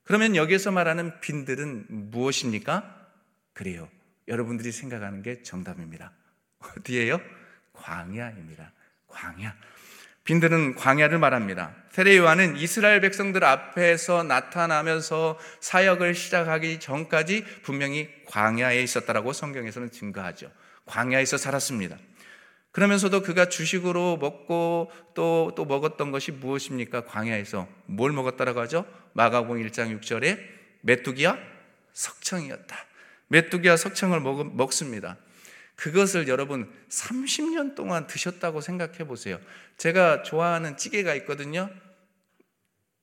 그러면 0.03 0.35
여기서 0.35 0.73
말하는 0.73 1.21
빈들은 1.21 1.87
무엇입니까? 1.89 3.09
그래요. 3.53 3.89
여러분들이 4.27 4.73
생각하는 4.73 5.23
게 5.23 5.45
정답입니다. 5.45 6.11
어디예요? 6.59 7.21
광야입니다. 7.75 8.73
광야. 9.07 9.55
빈들은 10.25 10.75
광야를 10.75 11.19
말합니다. 11.19 11.77
세례 11.93 12.17
요한은 12.17 12.57
이스라엘 12.57 13.01
백성들 13.01 13.45
앞에서 13.45 14.25
나타나면서 14.25 15.39
사역을 15.61 16.17
시작하기 16.17 16.81
전까지 16.81 17.45
분명히 17.63 18.11
광야에 18.27 18.83
있었다라고 18.83 19.33
성경에서는 19.33 19.93
증거하죠. 19.93 20.51
광야에서 20.87 21.37
살았습니다. 21.37 21.97
그러면서도 22.75 23.23
그가 23.23 23.49
주식으로 23.49 24.17
먹고 24.17 24.91
또, 25.15 25.53
또 25.57 25.65
먹었던 25.65 26.11
것이 26.11 26.33
무엇입니까? 26.33 27.05
광야에서 27.05 27.69
뭘 27.87 28.13
먹었다라고 28.13 28.59
하죠? 28.63 28.85
마가복 29.13 29.59
1장 29.59 29.97
6절에 30.01 30.41
메뚜기와 30.81 31.39
석청이었다. 31.93 32.77
메뚜기와 33.29 33.77
석청을 33.77 34.19
먹, 34.19 34.57
먹습니다. 34.57 35.17
그것을 35.77 36.27
여러분 36.27 36.69
30년 36.89 37.77
동안 37.77 38.09
드셨다고 38.09 38.61
생각해 38.61 39.07
보세요. 39.07 39.39
제가 39.77 40.25
좋아하는 40.25 40.77
찌개가 40.77 41.15
있거든요. 41.15 41.71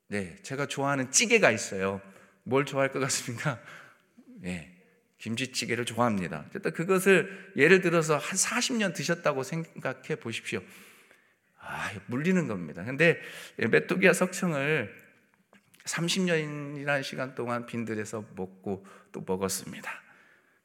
네, 0.10 0.36
제가 0.44 0.66
좋아하는 0.66 1.12
찌개가 1.12 1.50
있어요. 1.50 2.02
뭘 2.44 2.66
좋아할 2.66 2.92
것 2.92 3.00
같습니까? 3.00 3.58
네, 4.42 4.71
김치찌개를 5.22 5.86
좋아합니다. 5.86 6.46
일단 6.54 6.74
그것을 6.74 7.52
예를 7.56 7.82
들어서 7.82 8.18
한 8.18 8.38
40년 8.38 8.94
드셨다고 8.94 9.44
생각해 9.44 10.16
보십시오. 10.20 10.62
아, 11.60 11.92
물리는 12.08 12.48
겁니다. 12.48 12.84
근데 12.84 13.22
메뚜기와 13.58 14.14
석청을 14.14 14.94
30년이라는 15.86 17.04
시간 17.04 17.36
동안 17.36 17.66
빈들에서 17.66 18.26
먹고 18.36 18.86
또 19.12 19.24
먹었습니다. 19.26 19.92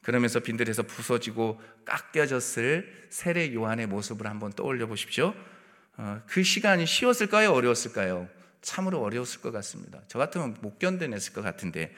그러면서 0.02 0.40
빈들에서 0.40 0.84
부서지고 0.84 1.60
깎여졌을 1.84 3.08
세례 3.10 3.52
요한의 3.52 3.86
모습을 3.88 4.26
한번 4.26 4.52
떠올려 4.52 4.86
보십시오. 4.86 5.34
어, 5.98 6.22
그 6.26 6.42
시간이 6.42 6.86
쉬웠을까요? 6.86 7.52
어려웠을까요? 7.52 8.28
참으로 8.62 9.02
어려웠을 9.02 9.40
것 9.40 9.52
같습니다. 9.52 10.00
저 10.08 10.18
같으면 10.18 10.56
못 10.60 10.78
견뎌냈을 10.78 11.32
것 11.34 11.42
같은데 11.42 11.94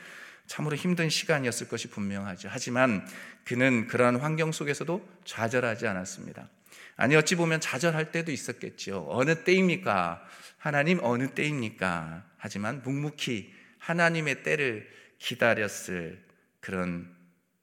참으로 0.48 0.76
힘든 0.76 1.08
시간이었을 1.08 1.68
것이 1.68 1.88
분명하죠. 1.88 2.48
하지만 2.50 3.06
그는 3.44 3.86
그러한 3.86 4.16
환경 4.16 4.50
속에서도 4.50 5.06
좌절하지 5.24 5.86
않았습니다. 5.86 6.48
아니 6.96 7.14
어찌 7.14 7.36
보면 7.36 7.60
좌절할 7.60 8.10
때도 8.10 8.32
있었겠죠. 8.32 9.06
어느 9.10 9.44
때입니까? 9.44 10.24
하나님 10.56 10.98
어느 11.02 11.28
때입니까? 11.28 12.24
하지만 12.38 12.82
묵묵히 12.82 13.54
하나님의 13.78 14.42
때를 14.42 14.90
기다렸을 15.18 16.24
그런 16.60 17.14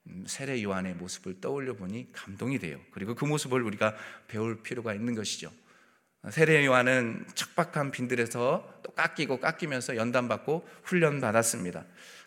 음, 0.06 0.24
세례 0.26 0.62
요한의 0.62 0.94
모습을 0.94 1.40
떠올려 1.40 1.74
보니 1.74 2.12
감동이 2.12 2.60
돼요. 2.60 2.80
그리고 2.92 3.14
그 3.16 3.24
모습을 3.24 3.62
우리가 3.62 3.96
배울 4.28 4.62
필요가 4.62 4.94
있는 4.94 5.14
것이죠. 5.14 5.52
세례 6.30 6.64
요한은 6.64 7.26
척박한 7.34 7.90
빈들에서 7.90 8.80
또 8.82 8.92
깎이고 8.92 9.40
깎이면서 9.40 9.96
연단받고 9.96 10.68
훈련 10.84 11.20
받았습니다. 11.20 11.84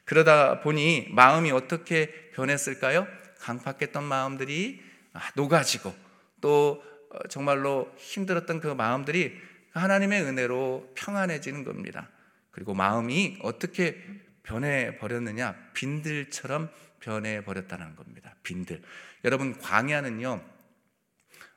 그러다 0.10 0.60
보니 0.62 1.10
마음이 1.12 1.52
어떻게 1.52 2.32
변했을까요? 2.32 3.08
강팍했던 3.42 4.04
마음들이 4.04 4.82
아, 5.14 5.22
녹아지고 5.36 5.94
또 6.42 6.84
어, 7.12 7.28
정말로 7.28 7.94
힘들었던 7.96 8.60
그 8.60 8.70
마음들이 8.70 9.40
하나님의 9.72 10.24
은혜로 10.24 10.94
평안해지는 10.96 11.64
겁니다. 11.64 12.10
그리고 12.50 12.74
마음이 12.74 13.38
어떻게 13.44 14.04
변해 14.42 14.98
버렸느냐? 14.98 15.56
빈들처럼 15.76 16.72
변해 17.00 17.44
버렸다는 17.44 17.96
겁니다. 17.96 18.34
빈들. 18.42 18.82
여러분 19.26 19.60
광야는요 19.60 20.44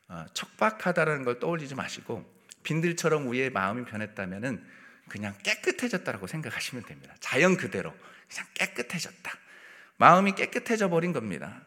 어, 0.09 0.27
척박하다는 0.35 1.25
걸 1.25 1.39
떠올리지 1.39 1.75
마시고 1.75 2.31
빈들처럼 2.65 3.29
우리의 3.29 3.49
마음이 3.49 3.87
변했다면은 3.87 4.63
그냥 5.09 5.35
깨끗해졌다라고 5.43 6.27
생각하시면 6.27 6.85
됩니다. 6.85 7.15
자연 7.19 7.57
그대로 7.57 7.95
깨끗해졌다. 8.55 9.33
마음이 9.97 10.33
깨끗해져 10.33 10.89
버린 10.89 11.13
겁니다. 11.13 11.63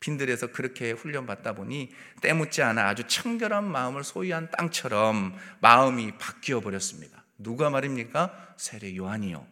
빈들에서 0.00 0.48
그렇게 0.48 0.92
훈련받다 0.92 1.52
보니 1.52 1.92
때묻지 2.22 2.62
않아 2.62 2.88
아주 2.88 3.06
청결한 3.06 3.70
마음을 3.70 4.02
소유한 4.02 4.50
땅처럼 4.50 5.36
마음이 5.60 6.12
바뀌어 6.18 6.60
버렸습니다. 6.60 7.22
누가 7.38 7.70
말입니까? 7.70 8.54
세례 8.56 8.96
요한이요. 8.96 9.46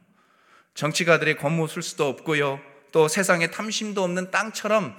정치가들의 0.74 1.36
겉모술 1.36 1.82
수도 1.82 2.08
없고요. 2.08 2.60
또 2.92 3.08
세상에 3.08 3.50
탐심도 3.50 4.02
없는 4.02 4.30
땅처럼 4.30 4.96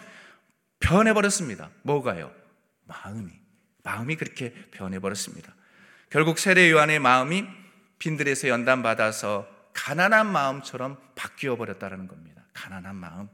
변해 0.79 1.13
버렸습니다. 1.13 1.69
뭐가요? 1.81 2.31
마음이. 2.85 3.31
마음이 3.83 4.15
그렇게 4.15 4.53
변해 4.71 4.99
버렸습니다. 4.99 5.55
결국 6.09 6.38
세례 6.38 6.69
요한의 6.71 6.99
마음이 6.99 7.45
빈들에서 7.97 8.47
연단받아서 8.49 9.47
가난한 9.85 10.29
마음처럼 10.31 10.97
바뀌어 11.15 11.55
버렸다는 11.55 12.07
겁니다. 12.07 12.43
가난한 12.53 12.95
마음. 12.95 13.29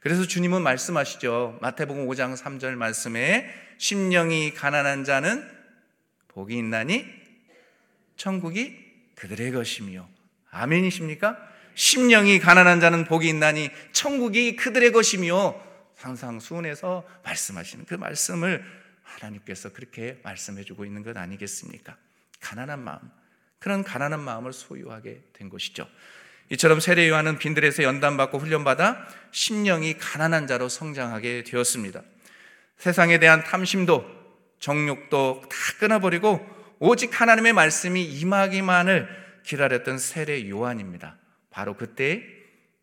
그래서 0.00 0.26
주님은 0.26 0.62
말씀하시죠. 0.62 1.58
마태복음 1.62 2.06
5장 2.08 2.36
3절 2.36 2.74
말씀에 2.74 3.48
심령이 3.78 4.54
가난한 4.54 5.04
자는 5.04 5.48
복이 6.28 6.56
있나니 6.56 7.06
천국이 8.16 8.76
그들의 9.14 9.52
것이며 9.52 10.08
아멘이십니까? 10.50 11.38
심령이 11.74 12.40
가난한 12.40 12.80
자는 12.80 13.04
복이 13.04 13.28
있나니 13.28 13.70
천국이 13.92 14.56
그들의 14.56 14.90
것이며 14.90 15.60
항상 15.96 16.40
수원에서 16.40 17.06
말씀하시는 17.22 17.84
그 17.84 17.94
말씀을 17.94 18.64
하나님께서 19.02 19.72
그렇게 19.72 20.20
말씀해 20.24 20.64
주고 20.64 20.84
있는 20.84 21.04
것 21.04 21.16
아니겠습니까? 21.16 21.96
가난한 22.40 22.82
마음. 22.82 22.98
그런 23.58 23.82
가난한 23.82 24.20
마음을 24.20 24.52
소유하게 24.52 25.22
된 25.32 25.48
것이죠. 25.48 25.88
이처럼 26.50 26.80
세례 26.80 27.08
요한은 27.08 27.38
빈들에서 27.38 27.82
연단받고 27.82 28.38
훈련받아 28.38 29.06
심령이 29.32 29.98
가난한 29.98 30.46
자로 30.46 30.68
성장하게 30.68 31.44
되었습니다. 31.44 32.02
세상에 32.78 33.18
대한 33.18 33.44
탐심도 33.44 34.04
정욕도 34.60 35.42
다 35.48 35.56
끊어버리고 35.78 36.46
오직 36.78 37.20
하나님의 37.20 37.52
말씀이 37.52 38.02
임하기만을 38.02 39.08
기다렸던 39.44 39.98
세례 39.98 40.48
요한입니다. 40.48 41.16
바로 41.50 41.74
그때, 41.74 42.22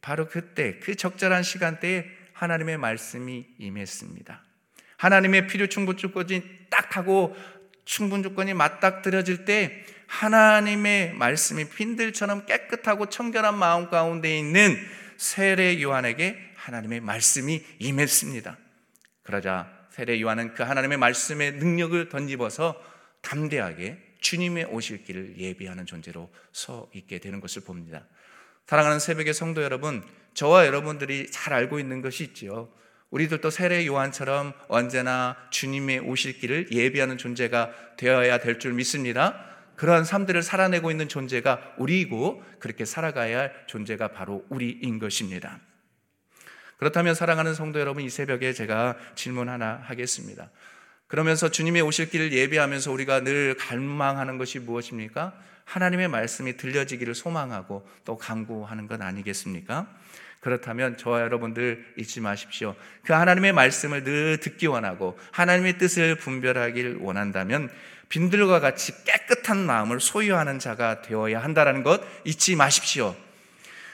바로 0.02 0.28
그때, 0.28 0.80
그 0.80 0.96
적절한 0.96 1.44
시간대에 1.44 2.06
하나님의 2.34 2.78
말씀이 2.78 3.46
임했습니다. 3.58 4.44
하나님의 4.98 5.48
필요 5.48 5.68
충분 5.68 5.98
조건이 5.98 6.44
딱 6.70 6.98
하고 6.98 7.36
충분 7.86 8.24
조건이 8.24 8.54
맞닥뜨려질 8.54 9.46
때 9.46 9.86
하나님의 10.08 11.14
말씀이 11.14 11.70
빈들처럼 11.70 12.46
깨끗하고 12.46 13.08
청결한 13.08 13.58
마음 13.58 13.90
가운데 13.90 14.38
있는 14.38 14.78
세례 15.18 15.82
요한에게 15.82 16.54
하나님의 16.56 17.02
말씀이 17.02 17.64
임했습니다. 17.80 18.58
그러자 19.24 19.72
세례 19.92 20.20
요한은 20.22 20.54
그 20.54 20.64
하나님의 20.64 20.98
말씀의 20.98 21.54
능력을 21.54 22.10
던집어서 22.10 22.76
담대하게 23.22 23.98
주님의 24.20 24.66
오실 24.66 25.04
길을 25.04 25.36
예비하는 25.38 25.86
존재로 25.86 26.32
서 26.52 26.90
있게 26.94 27.20
되는 27.20 27.40
것을 27.40 27.64
봅니다. 27.64 28.06
사랑하는 28.68 29.00
새벽의 29.00 29.34
성도 29.34 29.62
여러분, 29.62 30.04
저와 30.34 30.66
여러분들이 30.66 31.30
잘 31.32 31.54
알고 31.54 31.80
있는 31.80 32.02
것이 32.02 32.24
있지요. 32.24 32.70
우리들도 33.12 33.50
세례 33.52 33.86
요한처럼 33.86 34.54
언제나 34.68 35.38
주님의 35.52 36.00
오실 36.00 36.40
길을 36.40 36.72
예비하는 36.72 37.18
존재가 37.18 37.96
되어야 37.98 38.40
될 38.40 38.60
줄 38.60 38.74
믿습니다. 38.74 39.55
그러한 39.76 40.06
삶들을 40.06 40.42
살아내고 40.44 40.92
있는 40.92 41.08
존재가 41.08 41.76
우리이고 41.78 42.44
그렇게 42.60 42.86
살아가야 42.86 43.40
할 43.40 43.64
존재가 43.68 44.10
바로 44.10 44.46
우리인 44.50 45.00
것입니다. 45.00 45.60
그렇다면 46.78 47.16
사랑하는 47.16 47.54
성도 47.54 47.80
여러분 47.80 48.04
이 48.04 48.10
새벽에 48.10 48.54
제가 48.54 48.98
질문 49.16 49.50
하나 49.50 49.80
하겠습니다. 49.84 50.50
그러면서 51.08 51.50
주님의 51.50 51.82
오실 51.82 52.10
길을 52.10 52.34
예비하면서 52.34 52.92
우리가 52.92 53.22
늘 53.22 53.56
갈망하는 53.56 54.38
것이 54.38 54.60
무엇입니까? 54.60 55.34
하나님의 55.66 56.08
말씀이 56.08 56.58
들려지기를 56.58 57.16
소망하고 57.16 57.88
또 58.04 58.18
강구하는 58.18 58.88
것 58.88 59.02
아니겠습니까? 59.02 59.88
그렇다면 60.42 60.96
저와 60.98 61.22
여러분들 61.22 61.94
잊지 61.98 62.22
마십시오. 62.22 62.76
그 63.04 63.14
하나님의 63.14 63.52
말씀을 63.54 64.04
늘 64.04 64.40
듣기 64.40 64.68
원하고 64.68 65.18
하나님의 65.32 65.80
뜻을 65.80 66.18
분별하길 66.18 66.98
원한다면 67.02 67.72
빈들과 68.10 68.60
같이 68.60 68.94
깨끗한 69.04 69.58
마음을 69.66 70.00
소유하는 70.00 70.60
자가 70.60 71.02
되어야 71.02 71.44
한다는 71.44 71.84
것 71.84 72.02
잊지 72.24 72.56
마십시오. 72.56 73.16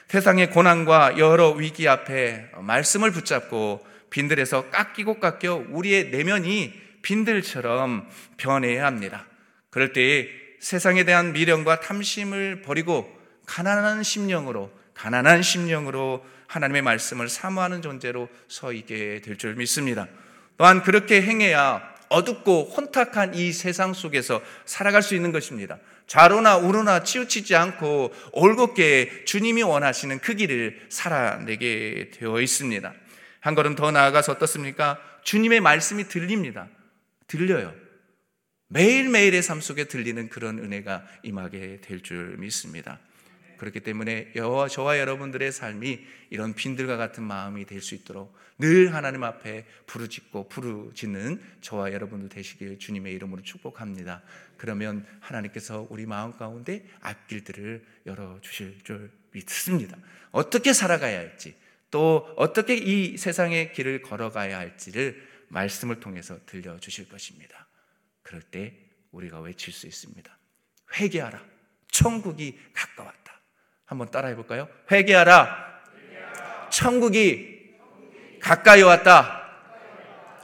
세상의 0.08 0.50
고난과 0.50 1.18
여러 1.18 1.50
위기 1.50 1.88
앞에 1.88 2.50
말씀을 2.58 3.12
붙잡고 3.12 3.86
빈들에서 4.10 4.68
깎이고 4.70 5.20
깎여 5.20 5.66
우리의 5.70 6.10
내면이 6.10 6.74
빈들처럼 7.00 8.08
변해야 8.36 8.84
합니다. 8.86 9.26
그럴 9.70 9.92
때 9.92 10.28
세상에 10.60 11.04
대한 11.04 11.32
미련과 11.32 11.80
탐심을 11.80 12.62
버리고 12.62 13.10
가난한 13.46 14.02
심령으로 14.02 14.70
가난한 14.94 15.42
심령으로 15.42 16.24
하나님의 16.46 16.82
말씀을 16.82 17.28
사모하는 17.30 17.80
존재로 17.80 18.28
서 18.48 18.72
있게 18.72 19.22
될 19.24 19.38
줄 19.38 19.54
믿습니다. 19.54 20.06
또한 20.58 20.82
그렇게 20.82 21.22
행해야 21.22 21.82
어둡고 22.12 22.72
혼탁한 22.76 23.34
이 23.34 23.52
세상 23.52 23.94
속에서 23.94 24.42
살아갈 24.64 25.02
수 25.02 25.14
있는 25.14 25.32
것입니다. 25.32 25.78
좌로나 26.06 26.56
우로나 26.56 27.02
치우치지 27.02 27.56
않고 27.56 28.12
올곧게 28.32 29.24
주님이 29.24 29.62
원하시는 29.62 30.18
그 30.18 30.34
길을 30.34 30.86
살아내게 30.90 32.10
되어 32.14 32.40
있습니다. 32.40 32.92
한 33.40 33.54
걸음 33.54 33.74
더 33.74 33.90
나아가서 33.90 34.32
어떻습니까? 34.32 34.98
주님의 35.24 35.60
말씀이 35.60 36.08
들립니다. 36.08 36.68
들려요. 37.26 37.74
매일매일의 38.68 39.42
삶 39.42 39.60
속에 39.60 39.84
들리는 39.84 40.28
그런 40.28 40.58
은혜가 40.58 41.04
임하게 41.22 41.80
될 41.82 42.02
줄 42.02 42.36
믿습니다. 42.38 42.98
그렇기 43.62 43.78
때문에 43.78 44.32
여호와 44.34 44.66
저와 44.66 44.98
여러분들의 44.98 45.52
삶이 45.52 46.00
이런 46.30 46.52
빈들과 46.52 46.96
같은 46.96 47.22
마음이 47.22 47.64
될 47.64 47.80
수 47.80 47.94
있도록 47.94 48.34
늘 48.58 48.92
하나님 48.92 49.22
앞에 49.22 49.64
부르짖고 49.86 50.48
부르짖는 50.48 51.40
저와 51.60 51.92
여러분들 51.92 52.28
되시길 52.28 52.80
주님의 52.80 53.14
이름으로 53.14 53.42
축복합니다. 53.42 54.22
그러면 54.56 55.06
하나님께서 55.20 55.86
우리 55.90 56.06
마음 56.06 56.32
가운데 56.32 56.84
앞길들을 57.02 57.86
열어 58.06 58.40
주실 58.40 58.82
줄 58.82 59.12
믿습니다. 59.30 59.96
어떻게 60.32 60.72
살아가야 60.72 61.16
할지 61.20 61.54
또 61.92 62.34
어떻게 62.36 62.74
이 62.76 63.16
세상의 63.16 63.74
길을 63.74 64.02
걸어가야 64.02 64.58
할지를 64.58 65.22
말씀을 65.50 66.00
통해서 66.00 66.36
들려 66.46 66.80
주실 66.80 67.08
것입니다. 67.08 67.68
그럴 68.24 68.42
때 68.42 68.76
우리가 69.12 69.38
외칠 69.40 69.72
수 69.72 69.86
있습니다. 69.86 70.36
회개하라. 70.98 71.44
천국이 71.92 72.58
가까웠다. 72.72 73.31
한번 73.92 74.10
따라해 74.10 74.34
볼까요? 74.34 74.68
회개하라. 74.90 75.82
천국이 76.70 77.76
가까이 78.40 78.82
왔다. 78.82 79.42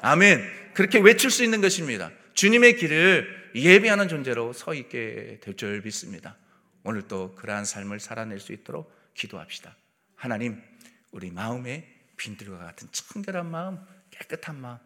아멘. 0.03 0.73
그렇게 0.75 0.99
외칠 0.99 1.31
수 1.31 1.43
있는 1.43 1.61
것입니다. 1.61 2.11
주님의 2.35 2.77
길을 2.77 3.53
예비하는 3.55 4.07
존재로 4.09 4.53
서 4.53 4.75
있게 4.75 5.39
될 5.41 5.57
줄 5.57 5.81
믿습니다. 5.83 6.37
오늘 6.85 7.09
또 7.09 7.35
그러한 7.35 7.65
삶을 7.65 7.99
살아낼 7.99 8.39
수 8.39 8.53
있도록 8.53 8.95
기도합시다. 9.15 9.75
하나님, 10.15 10.63
우리 11.11 11.31
마음에 11.31 11.93
빈들과 12.17 12.59
같은 12.59 12.89
청결한 12.93 13.51
마음, 13.51 13.79
깨끗한 14.11 14.61
마음, 14.61 14.79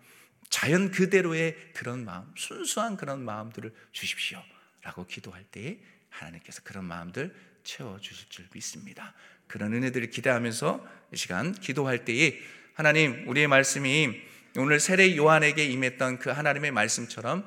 자연 0.49 0.91
그대로의 0.91 1.57
그런 1.75 2.05
마음, 2.05 2.33
순수한 2.37 2.97
그런 2.97 3.25
마음들을 3.25 3.75
주십시오. 3.91 4.41
라고 4.83 5.07
기도할 5.07 5.45
때에 5.45 5.79
하나님께서 6.11 6.63
그런 6.63 6.85
마음들 6.85 7.35
채워 7.65 7.99
주실 8.01 8.29
줄 8.29 8.47
믿습니다. 8.53 9.15
그런 9.47 9.73
은혜들을 9.75 10.11
기대하면서 10.11 10.87
이 11.13 11.17
시간 11.17 11.53
기도할 11.53 12.05
때에 12.05 12.39
하나님 12.75 13.29
우리의 13.29 13.49
말씀이 13.49 14.21
오늘 14.57 14.81
세례 14.81 15.17
요한에게 15.17 15.65
임했던 15.65 16.19
그 16.19 16.31
하나님의 16.31 16.71
말씀처럼 16.71 17.45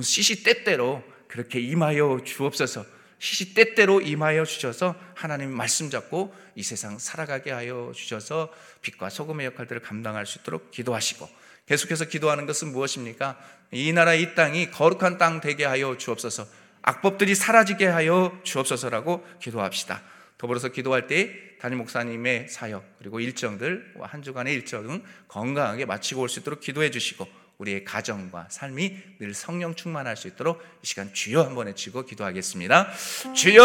시시때때로 0.00 1.04
그렇게 1.28 1.60
임하여 1.60 2.22
주옵소서. 2.24 2.84
시시때때로 3.18 4.00
임하여 4.02 4.44
주셔서 4.44 4.94
하나님 5.14 5.50
말씀 5.50 5.88
잡고 5.90 6.34
이 6.56 6.62
세상 6.62 6.98
살아가게 6.98 7.50
하여 7.52 7.92
주셔서 7.94 8.52
빛과 8.82 9.08
소금의 9.08 9.46
역할들을 9.46 9.80
감당할 9.82 10.26
수 10.26 10.40
있도록 10.40 10.70
기도하시고 10.70 11.28
계속해서 11.66 12.06
기도하는 12.06 12.46
것은 12.46 12.72
무엇입니까? 12.72 13.38
이 13.72 13.92
나라 13.92 14.14
이 14.14 14.34
땅이 14.34 14.70
거룩한 14.70 15.18
땅 15.18 15.40
되게 15.40 15.64
하여 15.64 15.96
주옵소서. 15.96 16.46
악법들이 16.86 17.34
사라지게 17.34 17.86
하여 17.86 18.38
주옵소서라고 18.42 19.26
기도합시다. 19.40 20.02
더불어서 20.36 20.68
기도할 20.68 21.06
때 21.06 21.30
담임 21.60 21.78
목사님의 21.78 22.48
사역 22.48 22.84
그리고 22.98 23.20
일정들 23.20 23.94
한 24.02 24.22
주간의 24.22 24.52
일정은 24.54 25.02
건강하게 25.28 25.86
마치고 25.86 26.20
올 26.20 26.28
수 26.28 26.40
있도록 26.40 26.60
기도해 26.60 26.90
주시고 26.90 27.26
우리의 27.58 27.84
가정과 27.84 28.48
삶이 28.50 28.96
늘 29.20 29.32
성령 29.32 29.74
충만할 29.74 30.16
수 30.16 30.28
있도록 30.28 30.60
이 30.82 30.86
시간 30.86 31.14
주여 31.14 31.42
한번 31.42 31.68
외치고 31.68 32.04
기도하겠습니다. 32.04 32.90
주여 33.34 33.62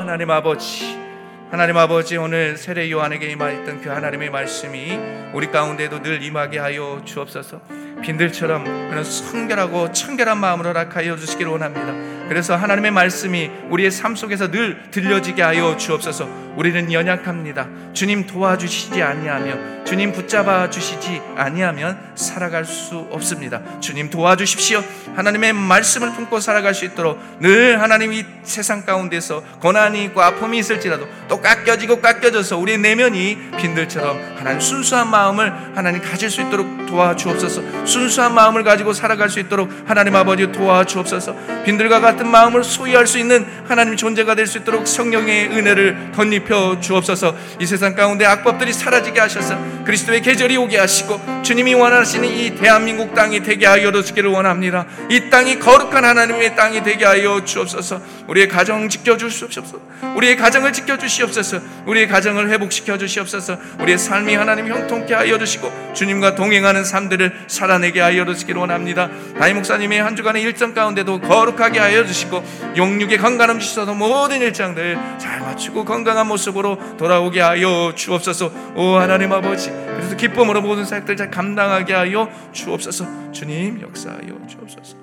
하나님 0.00 0.30
아버지 0.30 1.13
하나님 1.54 1.76
아버지 1.76 2.16
오늘 2.16 2.56
세례 2.56 2.90
요한에게 2.90 3.30
임하였던 3.30 3.80
그 3.80 3.88
하나님의 3.88 4.28
말씀이 4.28 4.98
우리 5.32 5.52
가운데도 5.52 6.02
늘 6.02 6.20
임하게 6.20 6.58
하여 6.58 7.00
주옵소서. 7.04 7.60
빈들처럼 8.02 8.64
그런 8.64 9.04
성결하고 9.04 9.92
청결한 9.92 10.36
마음으로 10.38 10.70
허락하여 10.70 11.14
주시기를 11.14 11.52
원합니다. 11.52 12.26
그래서 12.28 12.56
하나님의 12.56 12.90
말씀이 12.90 13.52
우리의 13.70 13.92
삶 13.92 14.16
속에서 14.16 14.50
늘 14.50 14.90
들려지게 14.90 15.42
하여 15.42 15.76
주옵소서. 15.76 16.43
우리는 16.56 16.92
연약합니다. 16.92 17.68
주님 17.92 18.26
도와주시지 18.26 19.02
아니하며 19.02 19.84
주님 19.84 20.12
붙잡아 20.12 20.70
주시지 20.70 21.20
아니하면 21.36 21.98
살아갈 22.14 22.64
수 22.64 23.06
없습니다. 23.10 23.60
주님 23.80 24.08
도와주십시오. 24.08 24.82
하나님의 25.14 25.52
말씀을 25.52 26.12
품고 26.12 26.40
살아갈 26.40 26.74
수 26.74 26.84
있도록 26.86 27.20
늘 27.40 27.80
하나님이 27.80 28.24
세상 28.44 28.86
가운데서 28.86 29.42
고난이 29.60 30.04
있고 30.06 30.22
아픔이 30.22 30.58
있을지라도 30.58 31.06
또 31.28 31.40
깎여지고 31.40 32.00
깎여져서 32.00 32.56
우리의 32.56 32.78
내면이 32.78 33.50
빈들처럼 33.58 34.18
하나님 34.38 34.60
순수한 34.60 35.10
마음을 35.10 35.52
하나님 35.74 36.00
가질 36.00 36.30
수 36.30 36.40
있도록 36.40 36.86
도와주옵소서. 36.86 37.86
순수한 37.86 38.34
마음을 38.34 38.64
가지고 38.64 38.92
살아갈 38.92 39.28
수 39.28 39.40
있도록 39.40 39.70
하나님 39.86 40.16
아버지 40.16 40.50
도와주옵소서. 40.50 41.64
빈들과 41.64 42.00
같은 42.00 42.26
마음을 42.28 42.64
소유할 42.64 43.06
수 43.06 43.18
있는 43.18 43.46
하나님 43.66 43.96
존재가 43.96 44.34
될 44.34 44.44
수 44.44 44.58
있도록 44.58 44.86
성령의 44.86 45.48
은혜를 45.48 46.12
덧입 46.12 46.43
혀 46.48 46.78
주옵소서. 46.80 47.34
이 47.60 47.66
세상 47.66 47.94
가운데 47.94 48.24
악법들이 48.24 48.72
사라지게 48.72 49.20
하셔서 49.20 49.56
그리스도의 49.84 50.22
계절이 50.22 50.56
오게 50.56 50.78
하시고 50.78 51.42
주님이 51.42 51.74
원하시는 51.74 52.28
이 52.28 52.54
대한민국 52.54 53.14
땅이 53.14 53.42
되게 53.42 53.66
하여 53.66 53.92
주시기를 53.92 54.30
원합니다. 54.30 54.86
이 55.10 55.30
땅이 55.30 55.58
거룩한 55.58 56.04
하나님의 56.04 56.56
땅이 56.56 56.82
되게 56.82 57.04
하여 57.04 57.44
주옵소서. 57.44 58.00
우리의 58.28 58.48
가정 58.48 58.88
지켜 58.88 59.16
주시옵소서. 59.16 59.78
우리의 60.16 60.36
가정을 60.36 60.72
지켜 60.72 60.96
주시옵소서. 60.96 61.60
우리의 61.86 62.08
가정을 62.08 62.50
회복시켜 62.50 62.98
주시옵소서. 62.98 63.58
우리의 63.80 63.98
삶이 63.98 64.34
하나님 64.34 64.68
형통케 64.68 65.14
하여 65.14 65.38
주시고 65.38 65.92
주님과 65.94 66.34
동행하는 66.34 66.84
삶들을 66.84 67.32
살아내게 67.46 68.00
하여 68.00 68.24
주시기를 68.24 68.60
원합니다. 68.60 69.08
다임 69.38 69.56
목사님의 69.56 70.02
한 70.02 70.16
주간의 70.16 70.42
일정 70.42 70.74
가운데도 70.74 71.20
거룩하게 71.20 71.78
하여 71.78 72.04
주시고 72.04 72.44
영육의 72.76 73.18
건강함 73.18 73.58
주셔서 73.58 73.94
모든 73.94 74.40
일정들 74.40 74.98
잘 75.18 75.40
맞추고 75.40 75.84
건강한 75.84 76.26
모습 76.26 76.33
으로 76.56 76.78
돌아오게 76.96 77.40
하여 77.40 77.92
주옵소서. 77.94 78.74
오 78.76 78.96
하나님 78.96 79.32
아버지 79.32 79.70
그래서 79.70 80.16
기쁨으로 80.16 80.60
모든 80.60 80.84
사역들 80.84 81.16
잘 81.16 81.30
감당하게 81.30 81.94
하여 81.94 82.28
주옵소서. 82.52 83.32
주님 83.32 83.80
역사하여 83.80 84.46
주옵소서. 84.48 84.96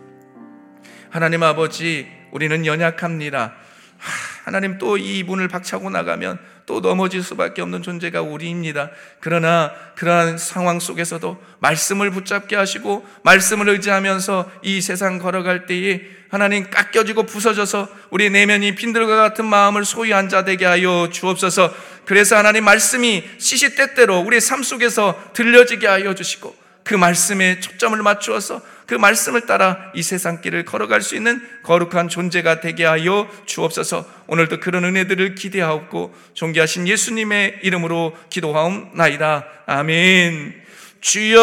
하나님 1.10 1.44
아버지 1.44 2.08
우리는 2.32 2.66
연약합니다. 2.66 3.54
하, 3.98 4.46
하나님 4.46 4.78
또이 4.78 5.24
문을 5.24 5.48
박차고 5.48 5.90
나가면 5.90 6.40
또 6.66 6.80
넘어질 6.80 7.24
수밖에 7.24 7.62
없는 7.62 7.82
존재가 7.82 8.22
우리입니다. 8.22 8.92
그러나 9.20 9.72
그러한 9.96 10.38
상황 10.38 10.80
속에서도 10.80 11.42
말씀을 11.60 12.12
붙잡게 12.12 12.56
하시고 12.56 13.06
말씀을 13.24 13.70
의지하면서 13.70 14.52
이 14.64 14.82
세상 14.82 15.20
걸어갈 15.20 15.66
때에 15.66 16.02
하나님 16.30 16.70
깎여지고 16.70 17.24
부서져서 17.24 17.90
우리 18.10 18.30
내면이 18.30 18.76
빈들과 18.76 19.18
같은 19.18 19.46
마음을 19.46 19.84
소유한 19.84 20.30
자 20.30 20.46
되게 20.46 20.66
하여 20.66 21.10
주옵소서. 21.12 21.74
그래서 22.06 22.38
하나님 22.38 22.64
말씀이 22.64 23.24
시시때때로 23.38 24.20
우리 24.22 24.40
삶 24.40 24.64
속에서 24.64 25.32
들려지게 25.34 25.88
하여 25.88 26.16
주시고 26.16 26.61
그 26.84 26.96
말씀에 26.96 27.60
초점을 27.60 28.02
맞추어서 28.02 28.62
그 28.86 28.96
말씀을 28.96 29.46
따라 29.46 29.92
이 29.94 30.04
세상 30.04 30.42
길을 30.42 30.66
걸어갈 30.66 31.02
수 31.02 31.16
있는 31.16 31.42
거룩한 31.64 32.10
존재가 32.10 32.60
되게 32.60 32.84
하여 32.84 33.28
주옵소서. 33.46 34.06
오늘도 34.28 34.60
그런 34.60 34.84
은혜들을 34.84 35.36
기대하옵고 35.36 36.14
존귀하신 36.34 36.88
예수님의 36.88 37.60
이름으로 37.64 38.18
기도하옵나이다. 38.30 39.46
아멘. 39.66 40.62
주여, 41.00 41.40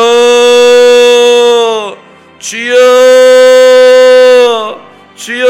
주여, 2.38 2.76
주여. 5.16 5.46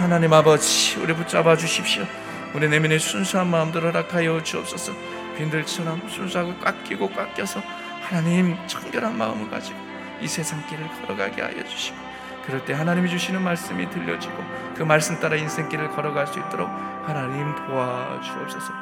하나님 0.00 0.32
아버지, 0.32 0.96
우리 0.98 1.12
붙잡아 1.14 1.56
주십시오. 1.56 2.06
우리 2.54 2.68
내면의 2.68 3.00
순수한 3.00 3.48
마음들 3.48 3.82
허락하여 3.82 4.42
주옵소서. 4.42 5.21
빈들처럼 5.36 6.08
순수하고 6.08 6.58
깎이고 6.58 7.10
깎여서 7.10 7.60
하나님 8.02 8.56
청결한 8.66 9.16
마음을 9.16 9.50
가지고 9.50 9.78
이 10.20 10.28
세상 10.28 10.64
길을 10.66 10.86
걸어가게 11.00 11.42
하여 11.42 11.64
주시고 11.64 11.96
그럴 12.44 12.64
때 12.64 12.72
하나님이 12.72 13.08
주시는 13.08 13.42
말씀이 13.42 13.88
들려지고 13.90 14.34
그 14.74 14.82
말씀 14.82 15.18
따라 15.20 15.36
인생길을 15.36 15.90
걸어갈 15.90 16.26
수 16.26 16.38
있도록 16.40 16.68
하나님 17.04 17.54
도와주옵소서 17.54 18.81